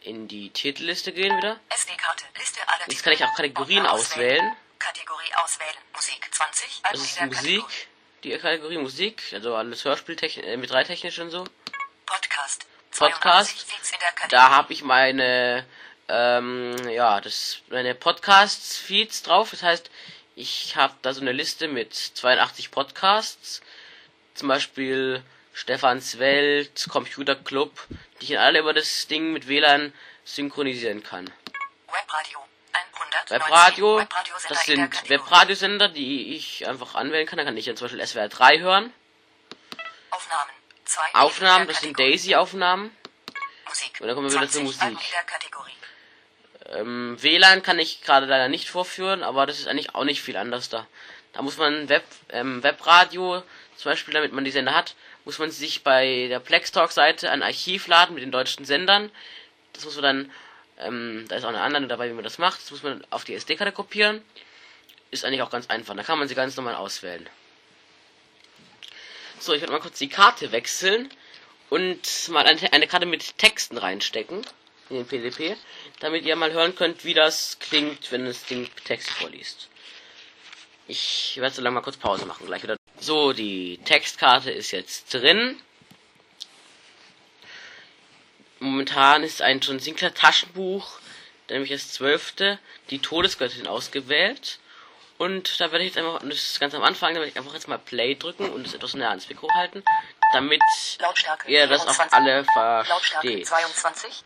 in 0.00 0.26
die 0.26 0.50
Titelliste 0.50 1.12
gehen 1.12 1.36
wieder. 1.36 1.60
SD-Karte. 1.68 2.24
Liste 2.36 2.58
aller 2.66 2.88
Jetzt 2.88 3.04
kann 3.04 3.12
ich 3.12 3.22
auch 3.22 3.34
Kategorien 3.36 3.86
auswählen. 3.86 4.56
Kategorie 4.80 5.32
auswählen. 5.36 5.76
Musik 5.94 6.28
20. 6.34 6.82
Das 6.82 7.00
ist 7.00 7.20
Musik, 7.20 7.88
die 8.24 8.36
Kategorie 8.36 8.78
Musik, 8.78 9.22
also 9.32 9.54
alles 9.54 9.84
Hörspieltechnisch, 9.84 10.46
äh, 10.46 10.56
mit 10.56 10.70
drei 10.70 10.84
technisch 10.84 11.18
und 11.18 11.30
so. 11.30 11.44
Podcast. 12.06 12.66
Podcast. 12.90 13.50
82 13.50 13.64
Feeds 13.64 13.92
in 13.92 13.98
der 13.98 14.08
Kategorie. 14.08 14.30
Da 14.30 14.50
habe 14.50 14.72
ich 14.72 14.82
meine, 14.82 15.64
ähm, 16.08 16.76
ja, 16.88 17.20
das 17.20 17.58
meine 17.68 17.94
Podcasts-Feeds 17.94 19.22
drauf. 19.22 19.50
Das 19.52 19.62
heißt, 19.62 19.90
ich 20.34 20.76
habe 20.76 20.94
da 21.02 21.12
so 21.12 21.20
eine 21.20 21.32
Liste 21.32 21.68
mit 21.68 21.94
82 21.94 22.70
Podcasts. 22.70 23.62
Zum 24.34 24.48
Beispiel 24.48 25.22
Stefans 25.52 26.18
Welt, 26.18 26.86
Computer 26.90 27.36
Club, 27.36 27.86
die 28.20 28.24
ich 28.24 28.30
in 28.32 28.38
alle 28.38 28.60
über 28.60 28.72
das 28.72 29.06
Ding 29.06 29.32
mit 29.32 29.48
WLAN 29.48 29.92
synchronisieren 30.24 31.02
kann. 31.02 31.30
Webradio. 31.86 32.49
119 33.30 33.40
Webradio, 33.40 34.06
das 34.48 34.64
sind. 34.64 35.08
Webradiosender, 35.10 35.88
die 35.88 36.34
ich 36.34 36.66
einfach 36.66 36.94
anwählen 36.94 37.26
kann. 37.26 37.38
Da 37.38 37.44
kann 37.44 37.56
ich 37.56 37.66
ja 37.66 37.74
zum 37.74 37.86
Beispiel 37.86 38.06
SWR 38.06 38.28
3 38.28 38.58
hören. 38.60 38.92
Aufnahmen. 40.10 40.50
Zwei 40.84 41.14
Aufnahmen, 41.14 41.66
das 41.66 41.80
sind. 41.80 41.98
Daisy-Aufnahmen. 41.98 42.96
Musik. 43.68 44.00
Und 44.00 44.06
dann 44.08 44.16
kommen 44.16 44.30
wir 44.30 44.36
wieder 44.36 44.50
zur 44.50 44.62
20 44.62 44.82
Alben 44.82 44.94
Musik. 44.94 45.14
Ähm, 46.72 47.16
WLAN 47.20 47.62
kann 47.62 47.78
ich 47.78 48.00
gerade 48.02 48.26
leider 48.26 48.48
nicht 48.48 48.68
vorführen, 48.70 49.22
aber 49.22 49.46
das 49.46 49.58
ist 49.58 49.66
eigentlich 49.66 49.94
auch 49.94 50.04
nicht 50.04 50.22
viel 50.22 50.36
anders 50.36 50.68
da. 50.68 50.86
Da 51.32 51.42
muss 51.42 51.56
man 51.56 51.88
Web, 51.88 52.04
ähm, 52.30 52.62
Webradio, 52.62 53.42
zum 53.76 53.90
Beispiel, 53.90 54.14
damit 54.14 54.32
man 54.32 54.44
die 54.44 54.50
Sender 54.50 54.74
hat, 54.74 54.94
muss 55.24 55.38
man 55.38 55.50
sich 55.50 55.82
bei 55.82 56.26
der 56.28 56.40
Plextalk-Seite 56.40 57.30
ein 57.30 57.42
Archiv 57.42 57.86
laden 57.86 58.14
mit 58.14 58.22
den 58.22 58.30
deutschen 58.30 58.64
Sendern. 58.64 59.10
Das 59.72 59.84
muss 59.84 59.96
man 59.96 60.02
dann, 60.02 60.32
ähm, 60.80 61.26
da 61.28 61.36
ist 61.36 61.44
auch 61.44 61.48
eine 61.48 61.60
Anleitung 61.60 61.88
dabei, 61.88 62.08
wie 62.08 62.14
man 62.14 62.24
das 62.24 62.38
macht. 62.38 62.62
Das 62.62 62.70
muss 62.70 62.82
man 62.82 63.04
auf 63.10 63.24
die 63.24 63.34
SD-Karte 63.34 63.72
kopieren. 63.72 64.22
Ist 65.10 65.24
eigentlich 65.24 65.42
auch 65.42 65.50
ganz 65.50 65.68
einfach. 65.68 65.94
Da 65.96 66.02
kann 66.02 66.18
man 66.18 66.28
sie 66.28 66.34
ganz 66.34 66.56
normal 66.56 66.74
auswählen. 66.74 67.28
So, 69.38 69.54
ich 69.54 69.60
werde 69.60 69.72
mal 69.72 69.80
kurz 69.80 69.98
die 69.98 70.08
Karte 70.08 70.52
wechseln 70.52 71.08
und 71.70 72.28
mal 72.28 72.44
eine, 72.44 72.72
eine 72.72 72.86
Karte 72.86 73.06
mit 73.06 73.38
Texten 73.38 73.78
reinstecken 73.78 74.44
in 74.90 74.96
den 74.96 75.06
PDP, 75.06 75.56
damit 76.00 76.24
ihr 76.24 76.36
mal 76.36 76.52
hören 76.52 76.74
könnt, 76.74 77.04
wie 77.04 77.14
das 77.14 77.58
klingt, 77.58 78.12
wenn 78.12 78.26
das 78.26 78.44
Ding 78.44 78.68
Text 78.84 79.10
vorliest. 79.10 79.68
Ich 80.88 81.36
werde 81.36 81.54
so 81.54 81.62
lange 81.62 81.74
mal 81.74 81.80
kurz 81.80 81.96
Pause 81.96 82.26
machen, 82.26 82.46
gleich 82.46 82.62
wieder. 82.62 82.76
So, 82.98 83.32
die 83.32 83.78
Textkarte 83.84 84.50
ist 84.50 84.72
jetzt 84.72 85.14
drin. 85.14 85.56
Momentan 88.60 89.22
ist 89.22 89.40
ein 89.40 89.60
John 89.60 89.80
Sinclair 89.80 90.14
Taschenbuch, 90.14 90.98
nämlich 91.48 91.70
das 91.70 91.92
zwölfte, 91.92 92.58
die 92.90 92.98
Todesgöttin 92.98 93.66
ausgewählt. 93.66 94.58
Und 95.16 95.60
da 95.60 95.72
werde 95.72 95.84
ich 95.84 95.94
jetzt 95.94 95.98
einfach, 95.98 96.20
das 96.22 96.34
ist 96.34 96.60
ganz 96.60 96.74
am 96.74 96.82
Anfang, 96.82 97.14
da 97.14 97.20
werde 97.20 97.30
ich 97.30 97.38
einfach 97.38 97.54
jetzt 97.54 97.68
mal 97.68 97.78
Play 97.78 98.14
drücken 98.14 98.50
und 98.50 98.66
es 98.66 98.74
etwas 98.74 98.94
näher 98.94 99.10
ans 99.10 99.28
Mikro 99.28 99.48
halten, 99.52 99.82
damit 100.32 100.62
Lautstärke. 100.98 101.50
ihr 101.50 101.66
das 101.66 101.86
auch 101.86 101.94
24. 101.94 102.12
alle 102.12 102.36
Lautstärke 102.88 103.28
versteht. 103.28 103.46
22. 103.46 104.24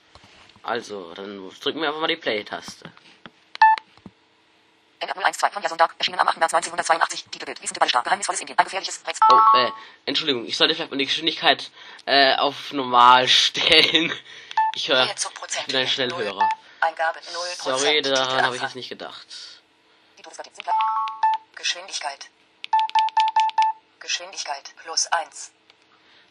Also, 0.63 1.13
dann 1.15 1.51
drücken 1.61 1.81
wir 1.81 1.89
einfach 1.89 2.01
mal 2.01 2.07
die 2.09 2.17
Play-Taste. 2.17 2.91
NR 5.05 5.33
012 5.33 5.53
von 5.53 5.63
Jason 5.63 5.79
Dark. 5.79 5.95
Erschienen 5.99 6.19
am 6.19 6.29
8. 6.29 6.39
März 6.39 6.55
1982. 6.55 7.25
Titelbild. 7.31 7.63
Wissende 7.63 7.81
Ballstar. 7.81 8.03
Geheimnisvolles 8.03 8.41
Indien. 8.41 8.59
Ein 8.59 8.65
gefährliches 8.65 9.03
Rätsel. 9.07 9.27
Oh, 9.31 9.59
äh, 9.59 9.71
Entschuldigung, 10.07 10.47
ich 10.47 10.57
sollte 10.57 10.75
vielleicht 10.75 10.91
mal 10.91 10.97
die 10.97 11.07
Geschwindigkeit 11.07 11.71
äh, 12.07 12.35
auf 12.37 12.73
normal 12.73 13.29
stellen. 13.29 14.13
Ich 14.75 14.89
höre, 14.89 15.07
ich 15.07 15.67
bin 15.67 15.77
ein 15.77 15.89
Schnellhörer. 15.89 16.49
Eingabe 16.81 17.21
0%. 17.21 17.63
Sorry, 17.63 18.03
daran 18.03 18.45
habe 18.45 18.57
ich 18.57 18.63
jetzt 18.63 18.75
nicht 18.75 18.89
gedacht. 18.89 19.27
Die 20.19 20.23
Todesgöttin 20.23 20.55
sind 20.55 20.67
Geschwindigkeit. 21.55 22.29
Geschwindigkeit 24.01 24.75
plus 24.83 25.07
1. 25.07 25.53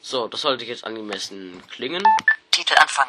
So, 0.02 0.28
das 0.28 0.42
sollte 0.42 0.66
jetzt 0.66 0.84
angemessen 0.84 1.64
klingen. 1.70 2.04
Titelanfang. 2.52 3.08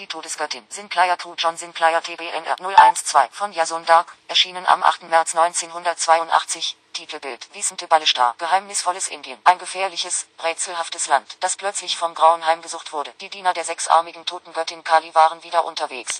Die 0.00 0.06
Todesgöttin. 0.06 0.64
Sinclair 0.70 1.18
True 1.18 1.34
John 1.36 1.58
Sinclair 1.58 2.02
TBNR 2.02 2.56
012 2.56 3.28
von 3.32 3.52
Jason 3.52 3.84
Dark. 3.84 4.16
Erschienen 4.28 4.64
am 4.64 4.82
8. 4.82 5.02
März 5.10 5.36
1982. 5.36 6.74
Titelbild. 6.94 7.54
Wissende 7.54 7.86
Ballestar. 7.86 8.34
Geheimnisvolles 8.38 9.08
Indien. 9.08 9.38
Ein 9.44 9.58
gefährliches, 9.58 10.26
rätselhaftes 10.42 11.08
Land, 11.08 11.36
das 11.40 11.58
plötzlich 11.58 11.98
vom 11.98 12.14
Grauen 12.14 12.46
heimgesucht 12.46 12.94
wurde. 12.94 13.12
Die 13.20 13.28
Diener 13.28 13.52
der 13.52 13.64
sechsarmigen 13.64 14.24
Totengöttin 14.24 14.82
Kali 14.84 15.14
waren 15.14 15.42
wieder 15.44 15.66
unterwegs. 15.66 16.16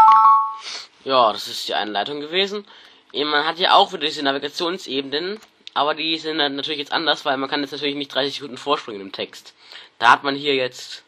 Ja, 1.05 1.33
das 1.33 1.49
ist 1.49 1.67
die 1.67 1.73
Einleitung 1.73 2.21
gewesen. 2.21 2.69
Man 3.15 3.47
hat 3.47 3.57
ja 3.57 3.73
auch 3.73 3.95
wieder 3.95 4.05
diese 4.05 4.23
Navigationsebenen, 4.23 5.41
aber 5.73 5.95
die 5.95 6.19
sind 6.19 6.37
dann 6.37 6.55
natürlich 6.55 6.81
jetzt 6.81 6.93
anders, 6.93 7.25
weil 7.25 7.39
man 7.39 7.49
kann 7.49 7.63
jetzt 7.63 7.73
natürlich 7.73 7.97
nicht 7.97 8.15
30 8.15 8.35
Sekunden 8.35 8.59
vorspringen 8.59 9.01
im 9.01 9.13
Text. 9.13 9.55
Da 9.99 10.11
hat 10.11 10.23
man 10.23 10.35
hier 10.35 10.55
jetzt 10.55 11.03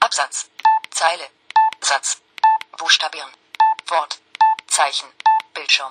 Absatz. 0.00 0.50
Zeile. 0.90 1.22
Satz. 1.88 2.20
Buchstabieren. 2.76 3.30
Wort. 3.86 4.18
Zeichen. 4.66 5.08
Bildschirm. 5.54 5.90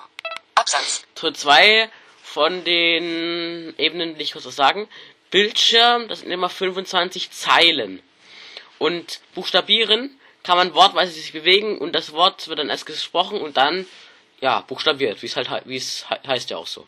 Absatz. 0.54 1.04
Schritt 1.18 1.36
2 1.36 1.90
von 2.22 2.62
den 2.62 3.76
Ebenen, 3.78 4.14
will 4.14 4.20
ich 4.22 4.30
kurz 4.30 4.44
was 4.46 4.54
sagen. 4.54 4.88
Bildschirm, 5.32 6.06
das 6.06 6.20
sind 6.20 6.30
immer 6.30 6.48
25 6.50 7.32
Zeilen. 7.32 8.00
Und 8.78 9.20
buchstabieren 9.34 10.20
kann 10.44 10.56
man 10.56 10.72
wortweise 10.72 11.10
sich 11.10 11.32
bewegen 11.32 11.78
und 11.78 11.92
das 11.94 12.12
Wort 12.12 12.46
wird 12.46 12.60
dann 12.60 12.70
erst 12.70 12.86
gesprochen 12.86 13.40
und 13.40 13.56
dann, 13.56 13.84
ja, 14.40 14.60
buchstabiert, 14.60 15.20
wie 15.22 15.26
es 15.26 15.34
halt, 15.34 15.50
wie 15.64 15.76
es 15.76 16.08
hei- 16.08 16.20
heißt 16.28 16.50
ja 16.50 16.58
auch 16.58 16.68
so. 16.68 16.86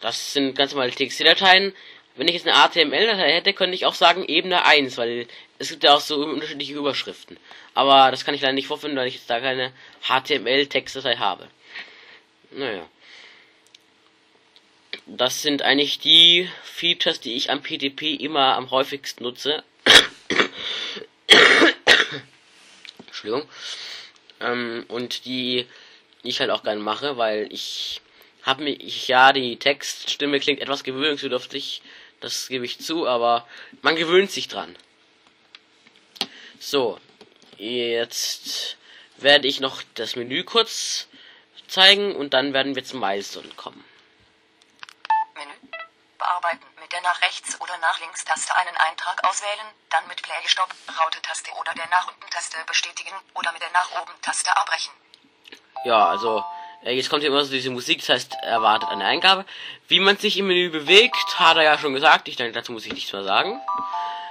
Das 0.00 0.32
sind 0.32 0.54
ganz 0.54 0.72
normale 0.72 0.90
TXT-Dateien. 0.92 1.74
Wenn 2.16 2.28
ich 2.28 2.34
jetzt 2.34 2.48
eine 2.48 2.56
HTML-Datei 2.56 3.32
hätte, 3.32 3.52
könnte 3.52 3.74
ich 3.74 3.84
auch 3.84 3.94
sagen 3.94 4.24
Ebene 4.24 4.64
1, 4.64 4.96
weil 4.96 5.26
es 5.58 5.68
gibt 5.68 5.84
ja 5.84 5.94
auch 5.94 6.00
so 6.00 6.16
unterschiedliche 6.16 6.74
Überschriften. 6.74 7.38
Aber 7.74 8.10
das 8.10 8.24
kann 8.24 8.34
ich 8.34 8.40
leider 8.40 8.54
nicht 8.54 8.68
vorfinden, 8.68 8.98
weil 8.98 9.08
ich 9.08 9.14
jetzt 9.14 9.28
da 9.28 9.40
keine 9.40 9.72
HTML-Textdatei 10.02 11.16
habe. 11.16 11.48
Naja. 12.50 12.88
Das 15.04 15.42
sind 15.42 15.62
eigentlich 15.62 15.98
die 15.98 16.50
Features, 16.64 17.20
die 17.20 17.36
ich 17.36 17.50
am 17.50 17.62
PDP 17.62 18.14
immer 18.14 18.56
am 18.56 18.70
häufigsten 18.70 19.22
nutze. 19.22 19.62
Entschuldigung. 23.06 23.48
Ähm, 24.40 24.84
und 24.88 25.26
die 25.26 25.66
ich 26.22 26.40
halt 26.40 26.50
auch 26.50 26.62
gerne 26.62 26.80
mache, 26.80 27.18
weil 27.18 27.46
ich 27.52 28.00
habe 28.42 28.64
mir, 28.64 28.70
ich, 28.70 29.08
ja, 29.08 29.32
die 29.32 29.58
Textstimme 29.58 30.40
klingt 30.40 30.60
etwas 30.60 30.84
gewöhnungsbedürftig, 30.84 31.82
das 32.20 32.48
gebe 32.48 32.64
ich 32.64 32.80
zu, 32.80 33.06
aber 33.06 33.46
man 33.82 33.96
gewöhnt 33.96 34.30
sich 34.30 34.48
dran. 34.48 34.76
So, 36.58 36.98
jetzt 37.58 38.76
werde 39.16 39.48
ich 39.48 39.60
noch 39.60 39.82
das 39.94 40.16
Menü 40.16 40.44
kurz 40.44 41.08
zeigen 41.68 42.16
und 42.16 42.34
dann 42.34 42.52
werden 42.52 42.74
wir 42.74 42.84
zum 42.84 43.00
Milestone 43.00 43.48
kommen. 43.56 43.84
Menü. 45.34 45.52
Bearbeiten. 46.18 46.64
Mit 46.80 46.92
der 46.92 47.00
nach 47.02 47.20
rechts 47.22 47.60
oder 47.60 47.76
nach 47.78 48.00
links 48.00 48.24
Taste 48.24 48.56
einen 48.56 48.76
Eintrag 48.76 49.22
auswählen, 49.26 49.66
dann 49.90 50.06
mit 50.08 50.22
Play 50.22 50.34
Stopp, 50.46 50.72
Raute-Taste 50.98 51.50
oder 51.60 51.74
der 51.74 51.88
nach 51.88 52.08
unten 52.08 52.30
Taste 52.30 52.56
bestätigen 52.66 53.14
oder 53.34 53.52
mit 53.52 53.62
der 53.62 53.70
nach 53.72 53.90
oben 54.00 54.12
Taste 54.22 54.56
abbrechen. 54.56 54.92
Ja, 55.84 56.08
also 56.08 56.44
jetzt 56.82 57.10
kommt 57.10 57.22
hier 57.22 57.30
immer 57.30 57.44
so 57.44 57.50
diese 57.50 57.70
Musik, 57.70 57.98
das 58.00 58.08
heißt, 58.10 58.36
erwartet 58.42 58.88
eine 58.90 59.04
Eingabe. 59.04 59.44
Wie 59.88 60.00
man 60.00 60.16
sich 60.16 60.38
im 60.38 60.48
Menü 60.48 60.70
bewegt, 60.70 61.38
hat 61.38 61.56
er 61.56 61.64
ja 61.64 61.78
schon 61.78 61.94
gesagt. 61.94 62.28
Ich 62.28 62.36
denke, 62.36 62.52
dazu 62.52 62.72
muss 62.72 62.86
ich 62.86 62.92
nichts 62.92 63.12
mehr 63.12 63.24
sagen. 63.24 63.60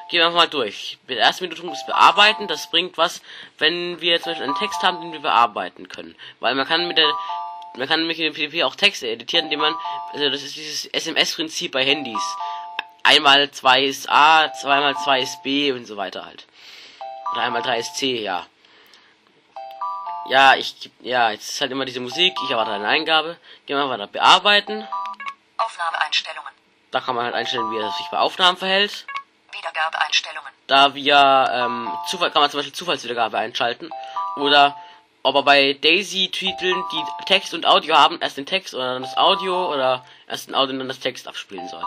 Gehen 0.10 0.20
wir 0.20 0.28
einfach 0.28 0.40
mal 0.40 0.48
durch. 0.48 0.98
Der 1.10 1.18
erste 1.18 1.44
Minute 1.44 1.66
muss 1.66 1.86
bearbeiten. 1.86 2.48
Das 2.48 2.70
bringt 2.70 2.98
was, 2.98 3.22
wenn 3.58 4.00
wir 4.02 4.22
zum 4.22 4.32
Beispiel 4.32 4.48
einen 4.48 4.56
Text 4.58 4.84
haben, 4.84 5.02
den 5.02 5.14
wir 5.14 5.20
bearbeiten 5.20 5.90
können. 5.90 6.16
Weil 6.40 6.56
man 6.56 6.68
kann 6.68 6.88
mit 6.88 6.98
der 6.98 7.12
man 7.78 7.88
kann 7.88 8.00
nämlich 8.00 8.20
in 8.20 8.26
dem 8.26 8.34
PDP 8.34 8.64
auch 8.64 8.76
Texte 8.76 9.08
editieren, 9.08 9.46
indem 9.46 9.60
man, 9.60 9.76
also 10.14 10.30
das 10.30 10.44
ist 10.44 10.56
dieses 10.56 10.86
SMS-Prinzip 10.86 11.74
bei 11.74 11.84
Handys. 11.84 12.22
Einmal 13.04 13.52
zwei 13.52 13.84
ist 13.84 14.10
A, 14.10 14.52
zweimal 14.54 14.96
zwei 15.04 15.22
ist 15.22 15.44
B 15.44 15.72
und 15.72 15.86
so 15.86 15.98
weiter 15.98 16.26
halt. 16.26 16.46
Oder 17.34 17.42
einmal 17.42 17.62
drei 17.62 17.80
ist 17.80 17.96
C, 17.96 18.22
ja. 18.22 18.46
Ja, 20.28 20.56
ich, 20.56 20.90
ja, 21.02 21.30
jetzt 21.30 21.50
ist 21.50 21.62
halt 21.62 21.72
immer 21.72 21.86
diese 21.86 22.00
Musik, 22.00 22.34
ich 22.44 22.50
erwarte 22.50 22.72
eine 22.72 22.88
Eingabe. 22.88 23.38
Gehen 23.66 23.78
wir 23.78 23.90
weiter 23.90 24.08
bearbeiten. 24.08 24.88
Aufnahmeeinstellungen. 25.58 26.52
Da 26.92 27.00
kann 27.02 27.16
man 27.16 27.26
halt 27.26 27.36
einstellen, 27.36 27.70
wie 27.72 27.78
er 27.78 27.92
sich 27.92 28.08
bei 28.08 28.18
Aufnahmen 28.18 28.58
verhält. 28.58 29.06
Wiedergabeeinstellungen. 29.52 30.52
Da 30.68 30.96
wir, 30.96 31.50
ähm, 31.52 31.92
Zufall, 32.08 32.32
kann 32.32 32.42
man 32.42 32.50
zum 32.50 32.60
Beispiel 32.60 32.74
Zufallswiedergabe 32.74 33.38
einschalten. 33.38 33.90
Oder 34.38 34.76
ob 35.22 35.36
er 35.36 35.44
bei 35.44 35.74
Daisy-Titeln, 35.74 36.84
die 36.92 37.26
Text 37.26 37.54
und 37.54 37.66
Audio 37.66 37.96
haben, 37.96 38.20
erst 38.22 38.38
den 38.38 38.46
Text 38.46 38.74
oder 38.74 38.94
dann 38.94 39.04
das 39.04 39.18
Audio 39.18 39.72
oder 39.74 40.06
erst 40.28 40.48
den 40.48 40.56
Audio 40.56 40.74
und 40.74 40.80
dann 40.80 40.88
das 40.88 41.00
Text 41.00 41.28
abspielen 41.28 41.68
soll. 41.68 41.84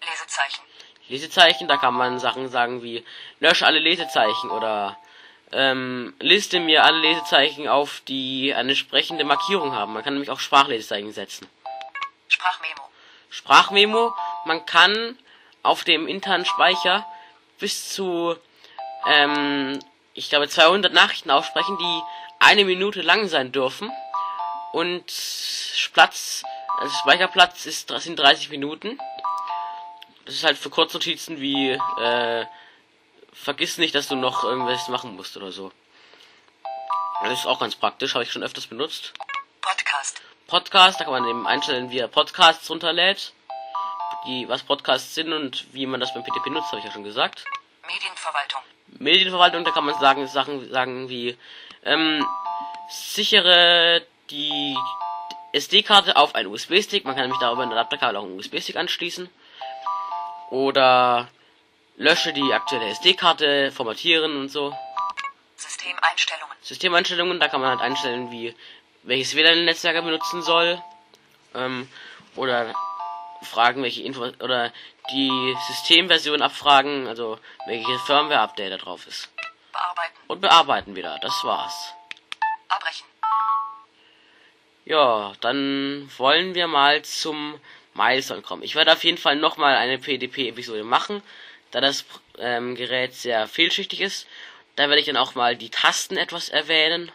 Lesezeichen. 0.00 0.62
Lesezeichen, 1.08 1.68
da 1.68 1.76
kann 1.76 1.94
man 1.94 2.18
Sachen 2.18 2.48
sagen 2.48 2.82
wie 2.82 3.04
lösche 3.40 3.66
alle 3.66 3.78
Lesezeichen 3.78 4.50
oder 4.50 4.96
ähm, 5.52 6.14
liste 6.20 6.60
mir 6.60 6.84
alle 6.84 6.98
Lesezeichen 6.98 7.68
auf, 7.68 8.02
die 8.06 8.54
eine 8.54 8.70
entsprechende 8.70 9.24
Markierung 9.24 9.72
haben. 9.72 9.92
Man 9.92 10.02
kann 10.02 10.14
nämlich 10.14 10.30
auch 10.30 10.40
Sprachlesezeichen 10.40 11.12
setzen. 11.12 11.48
Sprachmemo. 12.28 12.82
Sprachmemo, 13.30 14.14
man 14.44 14.66
kann 14.66 15.18
auf 15.62 15.84
dem 15.84 16.06
internen 16.06 16.44
Speicher 16.44 17.06
bis 17.58 17.90
zu, 17.90 18.36
ähm, 19.06 19.78
ich 20.14 20.28
glaube 20.28 20.48
200 20.48 20.92
Nachrichten 20.92 21.30
aussprechen, 21.30 21.76
die 21.78 22.02
eine 22.38 22.64
Minute 22.64 23.02
lang 23.02 23.28
sein 23.28 23.52
dürfen. 23.52 23.90
Und 24.72 25.04
Platz, 25.92 26.44
also 26.78 26.94
Speicherplatz 27.02 27.66
ist, 27.66 27.88
sind 28.00 28.18
30 28.18 28.50
Minuten. 28.50 28.98
Das 30.24 30.34
ist 30.34 30.44
halt 30.44 30.58
für 30.58 30.70
Kurznotizen 30.70 31.40
wie, 31.40 31.70
äh, 31.70 32.46
vergiss 33.42 33.78
nicht, 33.78 33.94
dass 33.94 34.08
du 34.08 34.16
noch 34.16 34.44
irgendwas 34.44 34.88
machen 34.88 35.16
musst 35.16 35.36
oder 35.36 35.52
so. 35.52 35.72
Das 37.22 37.40
ist 37.40 37.46
auch 37.46 37.58
ganz 37.58 37.74
praktisch, 37.76 38.14
habe 38.14 38.24
ich 38.24 38.32
schon 38.32 38.42
öfters 38.42 38.66
benutzt. 38.66 39.12
Podcast. 39.60 40.22
Podcast, 40.46 41.00
da 41.00 41.04
kann 41.04 41.12
man 41.12 41.28
eben 41.28 41.46
einstellen, 41.46 41.90
wie 41.90 41.98
er 41.98 42.08
Podcasts 42.08 42.68
runterlädt. 42.70 43.32
Die, 44.26 44.48
was 44.48 44.62
Podcasts 44.62 45.14
sind 45.14 45.32
und 45.32 45.72
wie 45.72 45.86
man 45.86 46.00
das 46.00 46.14
beim 46.14 46.22
PTP 46.22 46.50
nutzt, 46.50 46.68
habe 46.68 46.78
ich 46.78 46.84
ja 46.84 46.92
schon 46.92 47.04
gesagt. 47.04 47.44
Medienverwaltung. 47.86 48.60
Medienverwaltung, 48.98 49.64
da 49.64 49.70
kann 49.70 49.84
man 49.84 49.98
sagen, 49.98 50.26
Sachen 50.26 50.70
sagen 50.70 51.08
wie, 51.08 51.36
ähm, 51.84 52.26
sichere 52.88 54.02
die 54.30 54.76
SD-Karte 55.52 56.16
auf 56.16 56.34
einen 56.34 56.48
USB-Stick. 56.48 57.04
Man 57.04 57.14
kann 57.14 57.24
nämlich 57.24 57.40
darüber 57.40 57.62
ein 57.62 57.72
Adapterkabel 57.72 58.16
auch 58.16 58.24
einen 58.24 58.38
USB-Stick 58.38 58.76
anschließen. 58.76 59.28
Oder 60.50 61.28
lösche 61.98 62.32
die 62.32 62.52
aktuelle 62.52 62.88
SD-Karte, 62.90 63.70
formatieren 63.72 64.36
und 64.36 64.48
so. 64.48 64.74
Systemeinstellungen. 65.56 66.56
Systemeinstellungen, 66.62 67.40
da 67.40 67.48
kann 67.48 67.60
man 67.60 67.70
halt 67.70 67.80
einstellen, 67.80 68.30
wie 68.30 68.54
welches 69.02 69.34
WLAN-Netzwerk 69.34 69.96
er 69.96 70.02
benutzen 70.02 70.42
soll. 70.42 70.82
Ähm, 71.54 71.88
oder 72.36 72.72
fragen, 73.42 73.82
welche 73.82 74.02
Info 74.02 74.22
oder 74.40 74.72
die 75.10 75.56
Systemversion 75.68 76.42
abfragen, 76.42 77.06
also 77.06 77.38
welche 77.66 77.98
Firmware-Update 78.00 78.72
da 78.72 78.76
drauf 78.76 79.06
ist. 79.06 79.28
Bearbeiten. 79.72 80.16
Und 80.26 80.40
bearbeiten 80.40 80.96
wieder. 80.96 81.18
Das 81.20 81.44
war's. 81.44 81.94
Abbrechen. 82.68 83.06
Ja, 84.84 85.32
dann 85.40 86.10
wollen 86.16 86.54
wir 86.54 86.66
mal 86.66 87.02
zum 87.02 87.60
Milestone 87.94 88.42
kommen. 88.42 88.62
Ich 88.62 88.74
werde 88.74 88.92
auf 88.92 89.04
jeden 89.04 89.18
Fall 89.18 89.36
nochmal 89.36 89.76
eine 89.76 89.98
PDP-Episode 89.98 90.84
machen, 90.84 91.22
da 91.70 91.80
das 91.80 92.04
ähm, 92.38 92.74
Gerät 92.74 93.14
sehr 93.14 93.46
vielschichtig 93.46 94.00
ist. 94.00 94.26
Da 94.76 94.88
werde 94.88 95.00
ich 95.00 95.06
dann 95.06 95.16
auch 95.16 95.34
mal 95.34 95.56
die 95.56 95.70
Tasten 95.70 96.16
etwas 96.16 96.48
erwähnen. 96.48 97.10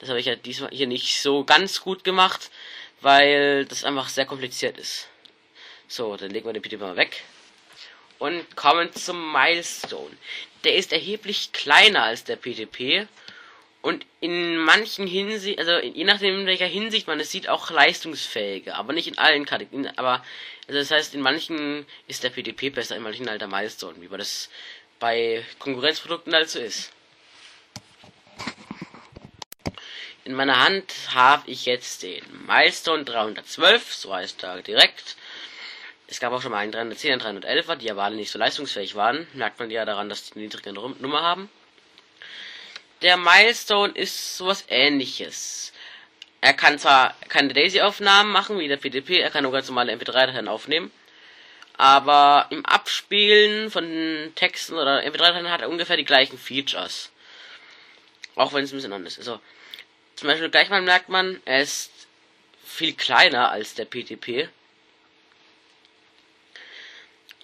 Das 0.00 0.08
habe 0.08 0.20
ich 0.20 0.26
ja 0.26 0.34
diesmal 0.34 0.70
hier 0.70 0.86
nicht 0.86 1.20
so 1.20 1.44
ganz 1.44 1.80
gut 1.80 2.04
gemacht, 2.04 2.50
weil 3.00 3.64
das 3.64 3.84
einfach 3.84 4.08
sehr 4.08 4.26
kompliziert 4.26 4.76
ist. 4.76 5.08
So, 5.88 6.16
dann 6.16 6.30
legen 6.30 6.46
wir 6.46 6.52
den 6.52 6.62
PDP 6.62 6.82
mal 6.82 6.96
weg. 6.96 7.22
Und 8.18 8.56
kommen 8.56 8.92
zum 8.92 9.32
Milestone. 9.32 10.16
Der 10.64 10.74
ist 10.74 10.92
erheblich 10.92 11.52
kleiner 11.52 12.04
als 12.04 12.24
der 12.24 12.36
PDP. 12.36 13.06
Und 13.82 14.06
in 14.20 14.56
manchen 14.56 15.06
Hinsicht, 15.06 15.58
also 15.58 15.78
je 15.78 16.04
nachdem 16.04 16.40
in 16.40 16.46
welcher 16.46 16.66
Hinsicht 16.66 17.06
man 17.06 17.20
es 17.20 17.30
sieht, 17.30 17.48
auch 17.48 17.70
leistungsfähiger, 17.70 18.76
aber 18.76 18.94
nicht 18.94 19.08
in 19.08 19.18
allen 19.18 19.44
Kategorien. 19.44 19.96
Aber 19.98 20.24
also 20.66 20.78
das 20.78 20.90
heißt, 20.90 21.14
in 21.14 21.20
manchen 21.20 21.86
ist 22.06 22.24
der 22.24 22.30
PDP 22.30 22.70
besser, 22.70 22.96
in 22.96 23.02
manchen 23.02 23.28
halt 23.28 23.40
der 23.40 23.48
Milestone, 23.48 24.00
wie 24.00 24.08
man 24.08 24.18
das 24.18 24.48
bei 24.98 25.44
Konkurrenzprodukten 25.58 26.32
halt 26.34 26.48
so 26.48 26.58
ist. 26.58 26.90
In 30.24 30.34
meiner 30.34 30.64
Hand 30.64 30.90
habe 31.08 31.50
ich 31.50 31.66
jetzt 31.66 32.02
den 32.02 32.24
Milestone 32.46 33.04
312, 33.04 33.94
so 33.94 34.14
heißt 34.14 34.42
er 34.42 34.62
direkt. 34.62 35.16
Es 36.06 36.18
gab 36.18 36.32
auch 36.32 36.40
schon 36.40 36.52
mal 36.52 36.58
einen 36.58 36.72
310 36.72 37.12
und 37.12 37.22
311er, 37.22 37.76
die 37.76 37.90
aber 37.90 38.04
alle 38.04 38.16
nicht 38.16 38.30
so 38.30 38.38
leistungsfähig 38.38 38.94
waren. 38.94 39.26
Merkt 39.34 39.58
man 39.58 39.70
ja 39.70 39.84
daran, 39.84 40.08
dass 40.08 40.24
die 40.24 40.34
eine 40.34 40.44
niedrige 40.44 40.72
Nummer 40.72 41.20
haben. 41.20 41.50
Der 43.02 43.18
Milestone 43.18 43.92
ist 43.92 44.38
sowas 44.38 44.64
ähnliches. 44.68 45.73
Er 46.44 46.52
kann 46.52 46.78
zwar 46.78 47.14
keine 47.30 47.54
Daisy-Aufnahmen 47.54 48.30
machen 48.30 48.58
wie 48.58 48.68
der 48.68 48.76
PDP, 48.76 49.20
er 49.20 49.30
kann 49.30 49.44
nur 49.44 49.52
ganz 49.52 49.66
normale 49.68 49.94
MP3-Dateien 49.94 50.46
aufnehmen. 50.46 50.92
Aber 51.78 52.48
im 52.50 52.66
Abspielen 52.66 53.70
von 53.70 54.30
Texten 54.34 54.74
oder 54.74 55.02
MP3-Dateien 55.04 55.50
hat 55.50 55.62
er 55.62 55.70
ungefähr 55.70 55.96
die 55.96 56.04
gleichen 56.04 56.36
Features. 56.36 57.10
Auch 58.34 58.52
wenn 58.52 58.62
es 58.62 58.72
ein 58.72 58.76
bisschen 58.76 58.92
anders 58.92 59.16
ist. 59.16 59.26
Also, 59.26 59.40
zum 60.16 60.28
Beispiel 60.28 60.50
gleich 60.50 60.68
mal 60.68 60.82
merkt 60.82 61.08
man, 61.08 61.40
er 61.46 61.62
ist 61.62 61.90
viel 62.62 62.92
kleiner 62.92 63.50
als 63.50 63.74
der 63.74 63.86
PTP. 63.86 64.50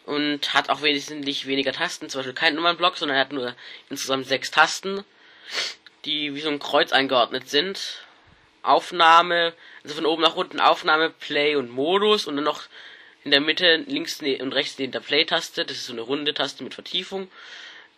Und 0.04 0.52
hat 0.52 0.68
auch 0.68 0.82
wesentlich 0.82 1.46
weniger 1.46 1.72
Tasten, 1.72 2.10
zum 2.10 2.18
Beispiel 2.18 2.34
kein 2.34 2.54
Nummernblock, 2.54 2.98
sondern 2.98 3.16
er 3.16 3.22
hat 3.22 3.32
nur 3.32 3.56
insgesamt 3.88 4.26
sechs 4.26 4.50
Tasten, 4.50 5.06
die 6.04 6.34
wie 6.34 6.42
so 6.42 6.50
ein 6.50 6.58
Kreuz 6.58 6.92
eingeordnet 6.92 7.48
sind. 7.48 8.04
Aufnahme, 8.62 9.55
also 9.83 9.94
von 9.96 10.07
oben 10.07 10.23
nach 10.23 10.37
unten 10.37 10.61
Aufnahme, 10.61 11.11
Play 11.11 11.57
und 11.57 11.70
Modus 11.70 12.27
und 12.27 12.37
dann 12.37 12.44
noch 12.44 12.64
in 13.25 13.31
der 13.31 13.40
Mitte 13.40 13.77
links 13.87 14.23
ne- 14.23 14.40
und 14.40 14.53
rechts 14.53 14.79
neben 14.79 14.92
der 14.92 15.01
Play-Taste, 15.01 15.64
das 15.64 15.77
ist 15.77 15.87
so 15.87 15.92
eine 15.92 16.03
runde 16.03 16.35
Taste 16.35 16.64
mit 16.64 16.75
Vertiefung. 16.75 17.31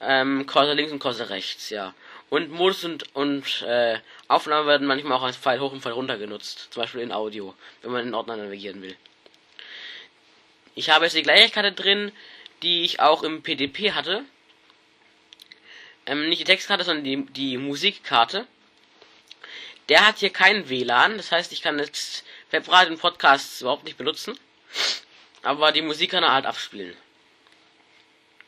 Ähm, 0.01 0.47
Cursor 0.47 0.75
links 0.75 0.93
und 0.93 0.99
Cursor 0.99 1.31
rechts, 1.31 1.71
ja. 1.71 1.95
Und 2.29 2.51
Modus 2.51 2.85
und, 2.85 3.15
und 3.15 3.63
äh, 3.63 3.99
Aufnahme 4.27 4.67
werden 4.67 4.87
manchmal 4.87 5.19
auch 5.19 5.23
als 5.23 5.37
Pfeil 5.37 5.61
hoch 5.61 5.73
und 5.73 5.83
Pfeil 5.83 5.93
runter 5.93 6.19
genutzt. 6.19 6.69
Zum 6.71 6.83
Beispiel 6.83 7.03
in 7.03 7.13
Audio, 7.13 7.55
wenn 7.83 7.93
man 7.93 8.07
in 8.07 8.15
Ordner 8.15 8.37
navigieren 8.37 8.83
will. 8.83 8.97
Ich 10.75 10.91
habe 10.91 11.05
jetzt 11.05 11.17
die 11.17 11.23
gleiche 11.23 11.51
Karte 11.51 11.73
drin, 11.73 12.11
die 12.63 12.83
ich 12.83 13.01
auch 13.01 13.23
im 13.23 13.43
PDP 13.43 13.93
hatte. 13.93 14.25
Ähm, 16.07 16.29
nicht 16.29 16.41
die 16.41 16.45
Textkarte, 16.45 16.85
sondern 16.85 17.05
die, 17.05 17.27
die 17.27 17.59
Musikkarte. 17.59 18.47
Der 19.89 20.07
hat 20.07 20.19
hier 20.19 20.31
kein 20.31 20.69
WLAN, 20.69 21.17
das 21.17 21.33
heißt, 21.33 21.53
ich 21.53 21.63
kann 21.63 21.79
jetzt 21.79 22.25
Webradio 22.51 22.93
und 22.93 23.01
Podcasts 23.01 23.61
überhaupt 23.61 23.85
nicht 23.85 23.99
benutzen. 23.99 24.39
Aber 25.43 25.73
die 25.73 25.83
Musik 25.83 26.13
kann 26.13 26.23
er 26.23 26.33
halt 26.33 26.47
abspielen. 26.47 26.97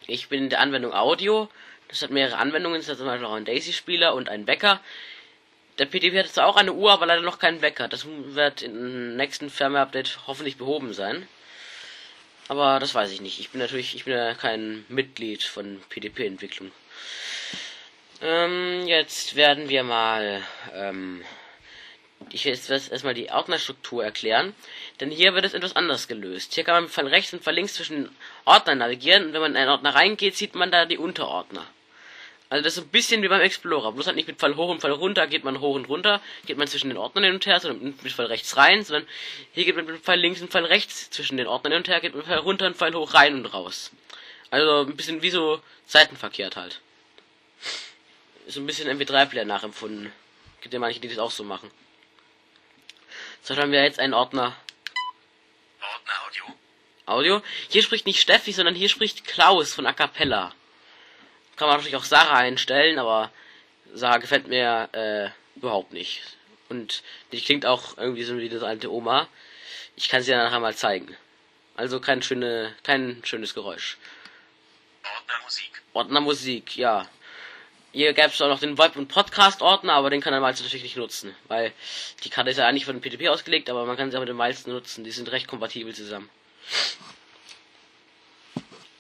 Ich 0.07 0.29
bin 0.29 0.44
in 0.44 0.51
der 0.51 0.61
Anwendung 0.61 0.92
Audio. 0.92 1.49
Das 1.88 2.03
hat 2.03 2.11
mehrere 2.11 2.38
Anwendungen. 2.38 2.81
Das 2.81 2.88
hat 2.88 2.99
zum 2.99 3.07
Beispiel 3.07 3.27
auch 3.27 3.33
einen 3.33 3.47
Daisy-Spieler 3.47 4.14
und 4.14 4.29
einen 4.29 4.47
Wecker. 4.47 4.81
Der 5.79 5.87
PTP 5.87 6.18
hat 6.18 6.29
zwar 6.29 6.47
auch 6.47 6.57
eine 6.57 6.73
Uhr, 6.73 6.92
aber 6.92 7.07
leider 7.07 7.23
noch 7.23 7.38
keinen 7.38 7.62
Wecker. 7.62 7.88
Das 7.88 8.07
wird 8.07 8.62
im 8.62 9.16
nächsten 9.16 9.51
Firmware-Update 9.51 10.20
hoffentlich 10.27 10.57
behoben 10.57 10.92
sein. 10.92 11.27
Aber 12.49 12.79
das 12.79 12.94
weiß 12.94 13.11
ich 13.11 13.20
nicht. 13.20 13.40
Ich 13.40 13.51
bin 13.51 13.61
natürlich, 13.61 13.94
ich 13.94 14.05
bin 14.05 14.14
ja 14.14 14.35
kein 14.35 14.85
Mitglied 14.88 15.42
von 15.42 15.81
PDP-Entwicklung. 15.88 16.70
Ähm, 18.22 18.87
jetzt 18.87 19.37
werden 19.37 19.68
wir 19.68 19.83
mal, 19.83 20.42
ähm, 20.72 21.24
ich 22.31 22.44
will 22.44 22.55
jetzt 22.55 22.70
erstmal 22.70 23.14
die 23.14 23.31
Ordnerstruktur 23.31 24.05
erklären. 24.05 24.55
Denn 25.00 25.11
hier 25.11 25.35
wird 25.35 25.44
es 25.44 25.55
etwas 25.55 25.77
anders 25.77 26.09
gelöst. 26.09 26.55
Hier 26.55 26.64
kann 26.64 26.85
man 26.85 26.88
von 26.88 27.07
rechts 27.07 27.33
und 27.33 27.44
von 27.44 27.55
links 27.55 27.74
zwischen 27.74 28.09
Ordnern 28.44 28.79
navigieren. 28.79 29.27
Und 29.27 29.33
wenn 29.33 29.40
man 29.40 29.53
in 29.53 29.57
einen 29.57 29.70
Ordner 29.70 29.94
reingeht, 29.94 30.37
sieht 30.37 30.55
man 30.55 30.70
da 30.70 30.87
die 30.87 30.98
Unterordner. 30.98 31.66
Also 32.50 32.62
das 32.62 32.77
ist 32.77 32.85
ein 32.85 32.88
bisschen 32.90 33.22
wie 33.22 33.29
beim 33.29 33.40
Explorer. 33.40 33.92
Bloß 33.92 34.07
halt 34.07 34.16
nicht 34.16 34.29
mit 34.29 34.38
Fall 34.38 34.55
hoch 34.55 34.68
und 34.68 34.81
Fall 34.81 34.92
runter 34.92 35.27
geht 35.27 35.42
man 35.42 35.61
hoch 35.61 35.74
und 35.74 35.88
runter, 35.88 36.20
geht 36.46 36.57
man 36.57 36.68
zwischen 36.68 36.88
den 36.88 36.98
Ordnern 36.98 37.24
hin 37.24 37.35
und 37.35 37.46
her, 37.46 37.59
sondern 37.59 37.94
mit 38.00 38.12
Fall 38.12 38.27
rechts 38.27 38.57
rein, 38.57 38.85
sondern 38.85 39.09
hier 39.53 39.64
geht 39.64 39.74
man 39.74 39.87
mit 39.87 40.05
Fall 40.05 40.20
links 40.20 40.40
und 40.40 40.53
Fall 40.53 40.64
rechts 40.64 41.11
zwischen 41.11 41.37
den 41.37 41.48
Ordnern 41.48 41.72
hin 41.72 41.81
und 41.81 41.88
her, 41.88 42.00
geht 42.00 42.14
man 42.14 42.24
Fall 42.24 42.38
runter 42.38 42.66
und 42.66 42.77
Fall 42.77 42.94
hoch 42.94 43.14
rein 43.14 43.35
und 43.35 43.46
raus. 43.46 43.90
Also 44.50 44.83
ein 44.83 44.94
bisschen 44.94 45.22
wie 45.22 45.31
so 45.31 45.61
seitenverkehrt 45.87 46.55
halt. 46.55 46.81
So 48.46 48.61
ein 48.61 48.66
bisschen 48.66 48.88
MP3-Player 48.88 49.44
nachempfunden. 49.44 50.12
Gibt 50.61 50.74
ja 50.74 50.80
manche, 50.80 51.00
die 51.00 51.09
das 51.09 51.18
auch 51.18 51.30
so 51.30 51.44
machen. 51.44 51.70
So 53.42 53.57
haben 53.57 53.72
wir 53.72 53.83
jetzt 53.83 53.98
einen 53.98 54.14
Ordner 54.14 54.57
Ordner 55.80 56.26
Audio. 56.26 56.44
Audio. 57.07 57.42
Hier 57.68 57.83
spricht 57.83 58.07
nicht 58.07 58.20
Steffi, 58.20 58.52
sondern 58.52 58.74
hier 58.74 58.88
spricht 58.88 59.26
Klaus 59.26 59.74
von 59.74 59.87
A 59.87 59.92
Cappella. 59.92 60.54
Kann 61.57 61.68
man 61.68 61.76
natürlich 61.76 61.96
auch 61.96 62.04
Sarah 62.04 62.38
einstellen, 62.38 62.98
aber 62.98 63.30
Sarah 63.92 64.18
gefällt 64.18 64.48
mir 64.48 64.88
äh, 64.92 65.59
überhaupt 65.59 65.92
nicht. 65.92 66.22
Und 66.68 67.02
die 67.33 67.40
klingt 67.40 67.66
auch 67.66 67.96
irgendwie 67.98 68.24
so 68.24 68.37
wie 68.38 68.48
das 68.48 68.62
alte 68.62 68.90
Oma. 68.90 69.28
Ich 69.96 70.09
kann 70.09 70.22
sie 70.22 70.33
ja 70.33 70.42
nachher 70.42 70.61
mal 70.61 70.74
zeigen. 70.74 71.16
Also 71.76 72.00
kein 72.00 72.22
schöne, 72.22 72.74
kein 72.83 73.22
schönes 73.24 73.54
Geräusch. 73.54 73.98
Ordner 75.04 75.44
Musik. 75.44 75.83
Ordner 75.92 76.20
Musik, 76.20 76.76
ja. 76.76 77.09
Hier 77.94 78.12
gäbe 78.12 78.26
es 78.26 78.42
auch 78.42 78.48
noch 78.48 78.59
den 78.59 78.76
Web- 78.76 78.96
und 78.96 79.07
Podcast-Ordner, 79.07 79.92
aber 79.92 80.11
den 80.11 80.20
kann 80.20 80.33
der 80.33 80.40
Miles 80.40 80.61
natürlich 80.61 80.83
nicht 80.83 80.96
nutzen, 80.96 81.33
weil 81.46 81.72
die 82.24 82.28
Karte 82.28 82.50
ist 82.50 82.57
ja 82.57 82.66
eigentlich 82.66 82.87
für 82.87 82.92
den 82.92 83.00
PTP 83.00 83.28
ausgelegt, 83.28 83.70
aber 83.70 83.87
man 83.87 83.96
kann 83.96 84.11
sie 84.11 84.16
auch 84.16 84.20
mit 84.20 84.28
dem 84.28 84.37
Miles 84.37 84.66
nutzen. 84.66 85.04
Die 85.04 85.12
sind 85.12 85.30
recht 85.30 85.46
kompatibel 85.46 85.94
zusammen. 85.94 86.28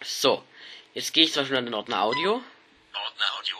So, 0.00 0.44
jetzt 0.94 1.12
gehe 1.12 1.24
ich 1.24 1.32
zum 1.32 1.42
Beispiel 1.42 1.56
an 1.56 1.64
den 1.64 1.74
Ordner 1.74 2.02
Audio. 2.02 2.34
Ordner 2.34 3.26
Audio. 3.36 3.56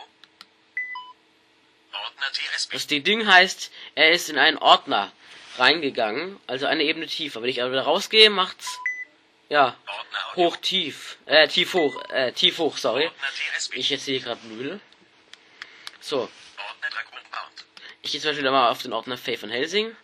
Ordner 1.92 2.32
TSB. 2.32 2.72
Das 2.72 2.86
die 2.86 3.02
Ding 3.02 3.26
heißt, 3.26 3.72
er 3.96 4.12
ist 4.12 4.28
in 4.28 4.38
einen 4.38 4.58
Ordner 4.58 5.10
reingegangen, 5.58 6.38
also 6.46 6.66
eine 6.66 6.84
Ebene 6.84 7.08
tiefer. 7.08 7.42
Wenn 7.42 7.50
ich 7.50 7.60
aber 7.60 7.72
wieder 7.72 7.82
rausgehe, 7.82 8.30
macht's 8.30 8.78
ja 9.48 9.76
hoch 10.36 10.56
tief, 10.58 11.18
äh 11.26 11.48
tief 11.48 11.74
hoch, 11.74 12.00
äh 12.10 12.30
tief 12.30 12.58
hoch, 12.58 12.76
sorry. 12.76 13.10
Ich 13.72 13.90
jetzt 13.90 14.04
sehe 14.04 14.20
gerade 14.20 14.46
Müll. 14.46 14.80
So, 16.06 16.18
Ordner 16.18 16.90
Dragon 16.90 17.18
Bound. 17.32 17.64
ich 18.02 18.12
gehe 18.12 18.20
zum 18.20 18.28
Beispiel 18.28 18.50
mal 18.50 18.68
auf 18.68 18.82
den 18.82 18.92
Ordner 18.92 19.16
Faith 19.16 19.40
von 19.40 19.48
Helsing. 19.48 19.96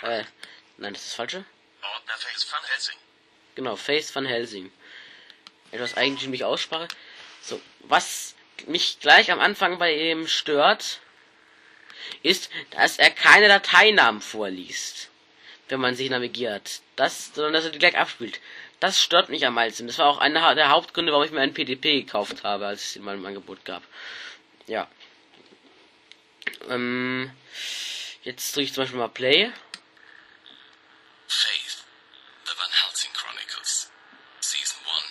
Äh, 0.00 0.24
nein, 0.78 0.94
das 0.94 1.02
ist 1.02 1.10
das 1.10 1.14
falsche. 1.16 1.44
Ordner 1.82 2.14
Face 2.16 2.44
von 2.44 2.58
Helsing. 2.64 2.96
Genau, 3.56 3.76
Face 3.76 4.14
van 4.14 4.24
Helsing. 4.24 4.72
Etwas 5.70 5.98
eigentümliche 5.98 6.46
Aussprache. 6.46 6.88
So, 7.42 7.60
was 7.80 8.36
mich 8.66 9.00
gleich 9.00 9.30
am 9.30 9.38
Anfang 9.38 9.76
bei 9.76 9.92
ihm 9.94 10.26
stört, 10.26 11.00
ist, 12.22 12.48
dass 12.70 12.98
er 12.98 13.10
keine 13.10 13.48
Dateinamen 13.48 14.22
vorliest, 14.22 15.10
wenn 15.68 15.80
man 15.80 15.94
sich 15.94 16.08
navigiert. 16.08 16.80
Das, 16.96 17.34
sondern 17.34 17.52
dass 17.52 17.66
er 17.66 17.70
die 17.70 17.78
gleich 17.78 17.98
abspielt. 17.98 18.40
Das 18.80 19.02
stört 19.02 19.28
mich 19.28 19.44
am 19.44 19.52
meisten. 19.52 19.86
Das 19.86 19.98
war 19.98 20.06
auch 20.06 20.18
einer 20.18 20.54
der 20.54 20.70
Hauptgründe, 20.70 21.12
warum 21.12 21.26
ich 21.26 21.32
mir 21.32 21.42
einen 21.42 21.52
PDP 21.52 22.00
gekauft 22.00 22.44
habe, 22.44 22.66
als 22.66 22.82
es 22.82 22.96
in 22.96 23.02
meinem 23.04 23.26
Angebot 23.26 23.66
gab. 23.66 23.82
Ja. 24.68 24.86
Ähm, 26.68 27.30
jetzt 28.22 28.54
drücke 28.54 28.64
ich 28.64 28.74
zum 28.74 28.82
Beispiel 28.82 28.98
mal 28.98 29.08
Play. 29.08 29.50
Faith. 31.26 31.84
The 32.44 32.52
Van 32.56 32.70
Helsing 32.70 33.12
Chronicles. 33.14 33.90
Season 34.40 34.78
1. 34.84 35.04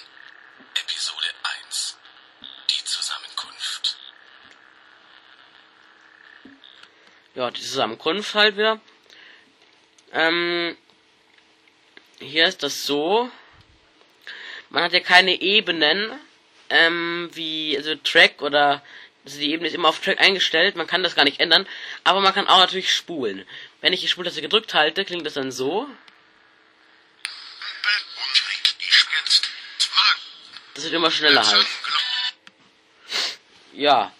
Episode 0.84 1.26
1. 1.66 1.98
Die 2.70 2.84
Zusammenkunft. 2.84 3.98
ja, 7.34 7.52
die 7.52 7.62
Zusammenkunft 7.62 8.36
halt 8.36 8.58
wieder. 8.58 8.80
Ähm, 10.12 10.78
hier 12.20 12.46
ist 12.46 12.62
das 12.62 12.84
so. 12.84 13.32
Man 14.70 14.84
hat 14.84 14.94
ja 14.94 15.00
keine 15.00 15.42
Ebenen, 15.42 16.20
ähm, 16.70 17.30
wie, 17.34 17.76
also 17.76 17.96
Track 17.96 18.42
oder, 18.42 18.84
also 19.28 19.40
die 19.42 19.52
Ebene 19.52 19.68
ist 19.68 19.76
immer 19.76 19.90
auf 19.90 20.00
Track 20.00 20.22
eingestellt, 20.22 20.78
man 20.78 20.88
kann 20.88 21.04
das 21.04 21.14
gar 21.14 21.26
nicht 21.26 21.42
ändern, 21.42 21.68
aber 22.06 22.22
man 22.22 22.34
kann 22.34 22.48
auch 22.48 22.60
natürlich 22.60 22.94
spulen. 22.94 23.46
Wenn 23.82 23.92
ich 23.92 24.00
die 24.00 24.08
Spultaste 24.08 24.42
gedrückt 24.42 24.74
halte, 24.74 25.04
klingt 25.04 25.26
das 25.26 25.34
dann 25.34 25.52
so. 25.52 25.86
Das 30.76 30.86
wird 30.86 30.94
immer 30.94 31.12
schneller 31.12 31.46
halt. 31.46 31.68
Ja. 33.74 34.14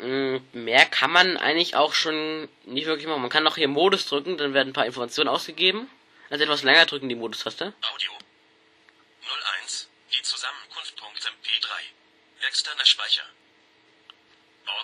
Mm, 0.00 0.38
Mehr 0.52 0.86
kann 0.86 1.12
man 1.12 1.36
eigentlich 1.36 1.76
auch 1.76 1.94
schon 1.94 2.48
nicht 2.64 2.86
wirklich 2.86 3.06
machen. 3.06 3.22
Man 3.22 3.30
kann 3.30 3.44
noch 3.44 3.54
hier 3.54 3.68
Modus 3.68 4.06
drücken, 4.06 4.38
dann 4.38 4.54
werden 4.54 4.70
ein 4.70 4.72
paar 4.72 4.86
Informationen 4.86 5.28
ausgegeben. 5.28 5.88
Also 6.30 6.42
etwas 6.42 6.64
länger 6.64 6.86
drücken 6.86 7.08
die 7.08 7.14
Modus-Taste. 7.14 7.74
Audio. 7.94 8.10
01. 9.62 9.88
Die 10.12 10.22
Zusammenkunft.mp3. 10.22 11.68
Externer 12.48 12.84
Speicher. 12.84 13.22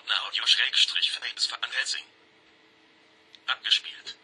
Ordner 0.02 0.22
Audio 0.24 0.44
Schrägstrich 0.46 1.12
Fates 1.12 1.48
van 1.48 1.62
Helsing. 1.70 2.04
Abgespielt. 3.46 4.16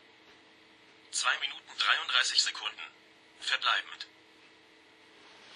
2 1.13 1.39
Minuten 1.39 1.79
33 1.79 2.43
Sekunden. 2.43 2.83
Verbleibend. 3.41 4.07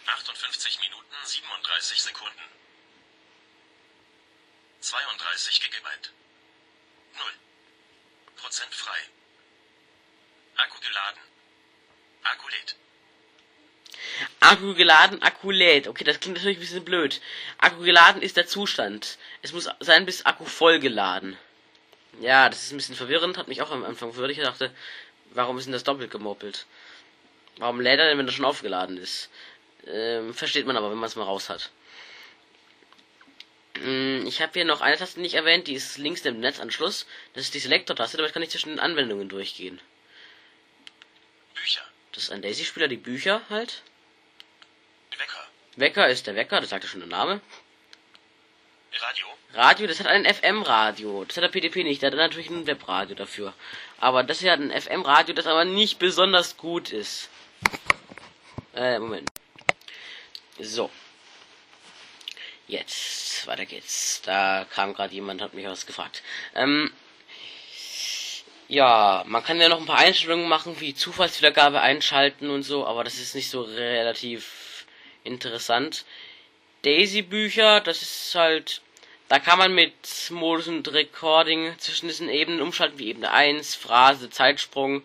58 0.06 0.78
Minuten 0.78 1.16
37 1.24 2.02
Sekunden. 2.02 2.44
32 4.80 5.60
Gigabyte. 5.60 6.12
0. 7.14 7.24
Prozent 8.36 8.74
frei. 8.74 9.00
Akku 10.56 10.78
geladen. 10.78 11.22
Akku 12.22 12.48
lädt. 12.48 12.76
Akku 14.42 14.74
geladen, 14.74 15.22
Akku 15.22 15.50
lädt. 15.52 15.86
Okay, 15.86 16.02
das 16.04 16.18
klingt 16.18 16.36
natürlich 16.36 16.58
ein 16.58 16.60
bisschen 16.60 16.84
blöd. 16.84 17.20
Akku 17.58 17.82
geladen 17.82 18.22
ist 18.22 18.36
der 18.36 18.46
Zustand. 18.46 19.18
Es 19.40 19.52
muss 19.52 19.68
sein, 19.80 20.04
bis 20.04 20.26
Akku 20.26 20.44
voll 20.44 20.80
geladen. 20.80 21.36
Ja, 22.20 22.48
das 22.48 22.64
ist 22.64 22.72
ein 22.72 22.76
bisschen 22.76 22.96
verwirrend, 22.96 23.38
hat 23.38 23.48
mich 23.48 23.62
auch 23.62 23.70
am 23.70 23.84
Anfang 23.84 24.12
verwirrt. 24.12 24.32
Ich 24.32 24.38
dachte, 24.38 24.74
warum 25.30 25.58
ist 25.58 25.64
denn 25.66 25.72
das 25.72 25.84
doppelt 25.84 26.10
gemoppelt? 26.10 26.66
Warum 27.58 27.80
lädt 27.80 28.00
er 28.00 28.08
denn, 28.08 28.18
wenn 28.18 28.26
er 28.26 28.32
schon 28.32 28.44
aufgeladen 28.44 28.96
ist? 28.96 29.30
Ähm, 29.86 30.34
versteht 30.34 30.66
man 30.66 30.76
aber, 30.76 30.90
wenn 30.90 30.98
man 30.98 31.06
es 31.08 31.16
mal 31.16 31.24
raus 31.24 31.48
hat. 31.48 31.70
Mm, 33.80 34.26
Ich 34.26 34.42
habe 34.42 34.52
hier 34.54 34.64
noch 34.64 34.80
eine 34.80 34.96
Taste 34.96 35.20
nicht 35.20 35.34
erwähnt, 35.34 35.68
die 35.68 35.74
ist 35.74 35.98
links 35.98 36.24
im 36.24 36.40
Netzanschluss. 36.40 37.06
Das 37.34 37.44
ist 37.44 37.54
die 37.54 37.60
Selektor-Taste, 37.60 38.16
damit 38.16 38.32
kann 38.32 38.42
ich 38.42 38.50
zwischen 38.50 38.70
den 38.70 38.80
Anwendungen 38.80 39.28
durchgehen. 39.28 39.80
Bücher. 41.54 41.82
Das 42.12 42.24
ist 42.24 42.30
ein 42.32 42.42
Daisy-Spieler, 42.42 42.88
die 42.88 42.96
Bücher 42.96 43.42
halt. 43.48 43.82
Wecker. 45.22 45.46
Wecker 45.76 46.08
ist 46.08 46.26
der 46.26 46.34
Wecker, 46.34 46.60
das 46.60 46.70
sagt 46.70 46.84
ja 46.84 46.90
schon 46.90 47.00
der 47.00 47.08
Name. 47.08 47.40
Radio. 48.98 49.26
Radio, 49.54 49.86
das 49.86 50.00
hat 50.00 50.06
ein 50.06 50.26
FM-Radio. 50.26 51.24
Das 51.24 51.36
hat 51.36 51.44
der 51.44 51.48
PDP 51.48 51.84
nicht, 51.84 52.02
der 52.02 52.10
hat 52.10 52.16
natürlich 52.16 52.50
ein 52.50 52.66
Webradio 52.66 53.14
dafür. 53.14 53.54
Aber 53.98 54.22
das 54.24 54.40
hier 54.40 54.52
hat 54.52 54.60
ein 54.60 54.70
FM-Radio, 54.70 55.34
das 55.34 55.46
aber 55.46 55.64
nicht 55.64 55.98
besonders 55.98 56.56
gut 56.56 56.90
ist. 56.90 57.30
Äh, 58.74 58.98
Moment. 58.98 59.30
So. 60.58 60.90
Jetzt, 62.66 63.46
weiter 63.46 63.66
geht's. 63.66 64.22
Da 64.22 64.66
kam 64.70 64.94
gerade 64.94 65.14
jemand, 65.14 65.40
hat 65.40 65.54
mich 65.54 65.66
was 65.66 65.86
gefragt. 65.86 66.22
Ähm, 66.54 66.92
ja, 68.68 69.22
man 69.26 69.44
kann 69.44 69.60
ja 69.60 69.68
noch 69.68 69.80
ein 69.80 69.86
paar 69.86 69.98
Einstellungen 69.98 70.48
machen, 70.48 70.80
wie 70.80 70.94
Zufallswiedergabe 70.94 71.80
einschalten 71.80 72.50
und 72.50 72.62
so, 72.62 72.86
aber 72.86 73.04
das 73.04 73.18
ist 73.18 73.34
nicht 73.34 73.50
so 73.50 73.62
relativ 73.62 74.61
interessant. 75.24 76.04
Daisy-Bücher, 76.82 77.80
das 77.80 78.02
ist 78.02 78.34
halt, 78.34 78.82
da 79.28 79.38
kann 79.38 79.58
man 79.58 79.74
mit 79.74 79.92
Modus 80.30 80.68
und 80.68 80.92
Recording 80.92 81.74
zwischen 81.78 82.08
diesen 82.08 82.28
Ebenen 82.28 82.60
umschalten, 82.60 82.98
wie 82.98 83.08
Ebene 83.08 83.30
1, 83.30 83.74
Phrase, 83.74 84.30
Zeitsprung. 84.30 85.02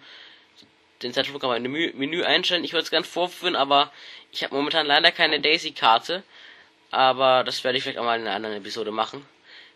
Den 1.03 1.13
Zeitsprung 1.13 1.39
kann 1.39 1.49
man 1.49 1.63
im 1.63 1.71
Menü, 1.71 2.23
einstellen. 2.23 2.63
Ich 2.63 2.73
würde 2.73 2.84
es 2.84 2.89
gern 2.89 3.03
vorführen, 3.03 3.56
aber 3.56 3.91
ich 4.32 4.43
habe 4.43 4.56
momentan 4.56 4.88
leider 4.88 5.12
keine 5.12 5.39
Daisy-Karte. 5.39 6.23
Aber 6.89 7.43
das 7.43 7.63
werde 7.63 7.77
ich 7.77 7.84
vielleicht 7.84 7.99
auch 7.99 8.06
mal 8.06 8.19
in 8.19 8.25
einer 8.25 8.36
anderen 8.36 8.58
Episode 8.58 8.91
machen. 8.91 9.25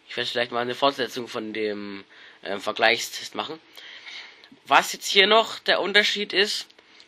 Ich 0.09 0.17
werde 0.17 0.29
vielleicht 0.29 0.51
mal 0.51 0.61
eine 0.61 0.75
Fortsetzung 0.75 1.27
von 1.27 1.53
dem 1.53 2.03
ähm, 2.43 2.59
Vergleichstest 2.59 3.35
machen. 3.35 3.59
Was 4.65 4.93
jetzt 4.93 5.07
hier 5.07 5.27
noch 5.27 5.59
der 5.59 5.81
Unterschied 5.81 6.33
ist 6.33 6.67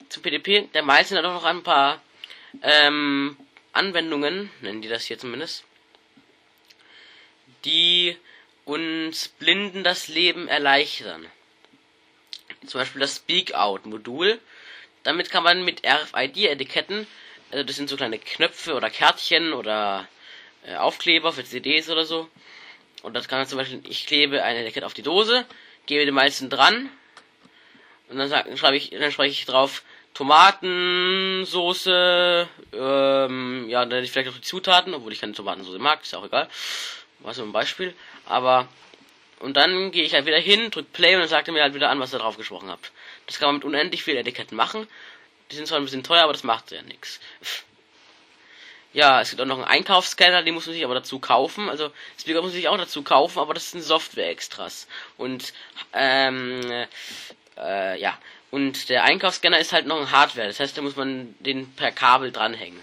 zum 0.10 0.24
PDP, 0.24 0.70
der 0.74 0.84
Miles 0.84 1.12
hat 1.12 1.26
auch 1.26 1.34
noch 1.34 1.46
ein 1.46 1.64
paar 1.64 2.02
ähm, 2.62 3.38
Anwendungen, 3.72 4.52
nennen 4.62 4.82
die 4.82 4.88
das 4.88 5.06
hier 5.06 5.18
zumindest, 5.18 5.64
die 7.66 8.18
uns 8.66 9.28
Blinden 9.28 9.84
das 9.84 10.08
Leben 10.08 10.48
erleichtern. 10.48 11.26
Zum 12.66 12.80
Beispiel 12.80 13.02
das 13.02 13.18
Speak 13.18 13.54
Out 13.54 13.86
Modul. 13.86 14.40
Damit 15.04 15.30
kann 15.30 15.44
man 15.44 15.66
mit 15.66 15.86
RFID-Etiketten, 15.86 17.08
also 17.52 17.64
das 17.64 17.76
sind 17.76 17.90
so 17.90 17.98
kleine 17.98 18.20
Knöpfe 18.20 18.74
oder 18.74 18.90
Kärtchen 18.90 19.54
oder 19.54 20.08
äh, 20.66 20.76
Aufkleber 20.76 21.34
für 21.34 21.44
CDs 21.44 21.90
oder 21.90 22.06
so. 22.06 22.30
Und 23.02 23.14
das 23.16 23.28
kann 23.28 23.40
man 23.40 23.48
zum 23.48 23.58
Beispiel, 23.58 23.82
ich 23.88 24.08
klebe 24.08 24.44
ein 24.44 24.56
Etikett 24.56 24.86
auf 24.86 24.94
die 24.94 25.02
Dose, 25.02 25.46
gebe 25.86 26.06
den 26.06 26.14
meisten 26.14 26.50
dran 26.50 26.90
und 28.08 28.18
dann, 28.18 28.30
sag, 28.30 28.58
schreibe 28.58 28.78
ich, 28.78 28.92
dann 28.92 29.12
spreche 29.12 29.32
ich 29.32 29.46
drauf 29.46 29.84
Tomatensoße, 30.14 32.48
ähm, 32.74 33.70
ja, 33.70 33.86
dann 33.86 33.92
hätte 33.92 34.06
ich 34.06 34.12
vielleicht 34.12 34.30
auch 34.30 34.36
die 34.36 34.42
Zutaten, 34.42 34.94
obwohl 34.94 35.12
ich 35.12 35.22
keine 35.22 35.34
Tomatensoße 35.34 35.80
mag, 35.80 36.02
ist 36.04 36.14
auch 36.16 36.26
egal. 36.26 36.48
Was 37.20 37.38
so 37.38 37.44
ein 37.44 37.52
Beispiel. 37.52 37.94
Aber 38.26 38.68
Und 39.40 39.58
dann 39.58 39.92
gehe 39.92 40.06
ich 40.06 40.14
halt 40.14 40.26
wieder 40.26 40.40
hin, 40.40 40.72
drück 40.72 40.94
Play 40.94 41.16
und 41.16 41.20
dann 41.20 41.30
sagt 41.30 41.50
er 41.50 41.54
mir 41.54 41.64
halt 41.64 41.74
wieder 41.74 41.90
an, 41.90 42.00
was 42.00 42.14
ihr 42.14 42.20
drauf 42.20 42.38
gesprochen 42.38 42.72
habt. 42.72 42.94
Das 43.28 43.40
kann 43.40 43.50
man 43.50 43.56
mit 43.56 43.66
unendlich 43.66 44.02
vielen 44.02 44.18
Etiketten 44.18 44.56
machen. 44.56 44.88
Die 45.52 45.56
sind 45.56 45.68
zwar 45.68 45.80
ein 45.80 45.84
bisschen 45.84 46.04
teuer, 46.04 46.24
aber 46.24 46.32
das 46.32 46.44
macht 46.44 46.72
ja 46.72 46.82
nichts. 46.82 47.20
Ja, 48.94 49.20
es 49.20 49.32
gibt 49.32 49.42
auch 49.42 49.46
noch 49.46 49.58
einen 49.58 49.66
Einkaufsscanner, 49.66 50.44
den 50.44 50.54
muss 50.54 50.66
man 50.66 50.76
sich 50.76 50.86
aber 50.86 50.94
dazu 50.94 51.20
kaufen. 51.20 51.68
Also 51.68 51.92
Speaker 52.18 52.42
muss 52.42 52.52
man 52.52 52.56
sich 52.56 52.70
auch 52.70 52.78
dazu 52.78 53.04
kaufen, 53.04 53.40
aber 53.40 53.54
das 53.54 53.72
sind 53.72 53.82
Software-Extras. 53.82 54.88
Und 55.18 55.52
ähm, 55.92 56.62
äh, 57.58 58.00
ja. 58.00 58.18
Und 58.54 58.90
der 58.90 59.04
Einkaufsscanner 59.04 59.58
ist 59.58 59.74
halt 59.74 59.88
noch 59.88 60.00
ein 60.00 60.12
Hardware. 60.12 60.46
Das 60.46 60.60
heißt, 60.60 60.78
da 60.78 60.84
muss 60.84 60.96
man 60.96 61.34
den 61.40 61.74
per 61.74 61.92
Kabel 61.92 62.32
dranhängen. 62.32 62.80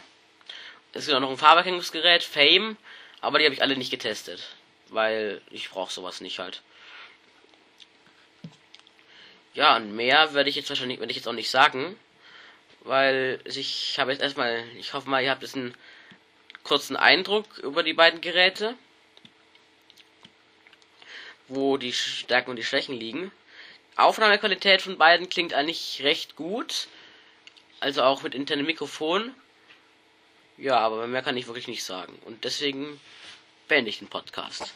Es 0.92 1.06
gibt 1.06 1.16
auch 1.16 1.20
noch 1.20 1.30
ein 1.30 1.36
Farberkennungsgerät, 1.36 2.24
Fame, 2.24 2.76
aber 3.20 3.38
die 3.38 3.44
habe 3.44 3.54
ich 3.54 3.62
alle 3.62 3.76
nicht 3.76 3.92
getestet. 3.92 4.42
Weil 4.88 5.40
ich 5.48 5.70
brauche 5.70 5.92
sowas 5.92 6.20
nicht 6.20 6.40
halt. 6.40 6.62
Ja, 9.54 9.76
und 9.76 9.94
mehr 9.94 10.34
werde 10.34 10.50
ich 10.50 10.56
jetzt 10.56 10.70
wahrscheinlich, 10.70 10.98
werde 10.98 11.12
ich 11.12 11.18
jetzt 11.18 11.28
auch 11.28 11.32
nicht 11.32 11.50
sagen. 11.50 11.96
Weil 12.80 13.38
ich 13.44 13.96
habe 14.00 14.10
jetzt 14.10 14.22
erstmal, 14.22 14.64
ich 14.76 14.92
hoffe 14.92 15.08
mal, 15.08 15.22
ihr 15.22 15.30
habt 15.30 15.42
jetzt 15.42 15.54
einen 15.54 15.76
kurzen 16.64 16.96
Eindruck 16.96 17.58
über 17.58 17.84
die 17.84 17.94
beiden 17.94 18.20
Geräte. 18.20 18.74
Wo 21.46 21.76
die 21.76 21.92
Stärken 21.92 22.50
und 22.50 22.56
die 22.56 22.64
Schwächen 22.64 22.98
liegen. 22.98 23.30
Aufnahmequalität 23.96 24.82
von 24.82 24.98
beiden 24.98 25.28
klingt 25.28 25.54
eigentlich 25.54 26.00
recht 26.02 26.36
gut. 26.36 26.88
Also 27.80 28.02
auch 28.02 28.22
mit 28.22 28.34
internem 28.34 28.66
Mikrofon. 28.66 29.34
Ja, 30.58 30.78
aber 30.78 31.06
mehr 31.06 31.22
kann 31.22 31.36
ich 31.36 31.46
wirklich 31.46 31.68
nicht 31.68 31.84
sagen. 31.84 32.18
Und 32.26 32.44
deswegen 32.44 33.00
beende 33.68 33.88
ich 33.88 33.98
den 33.98 34.08
Podcast. 34.08 34.74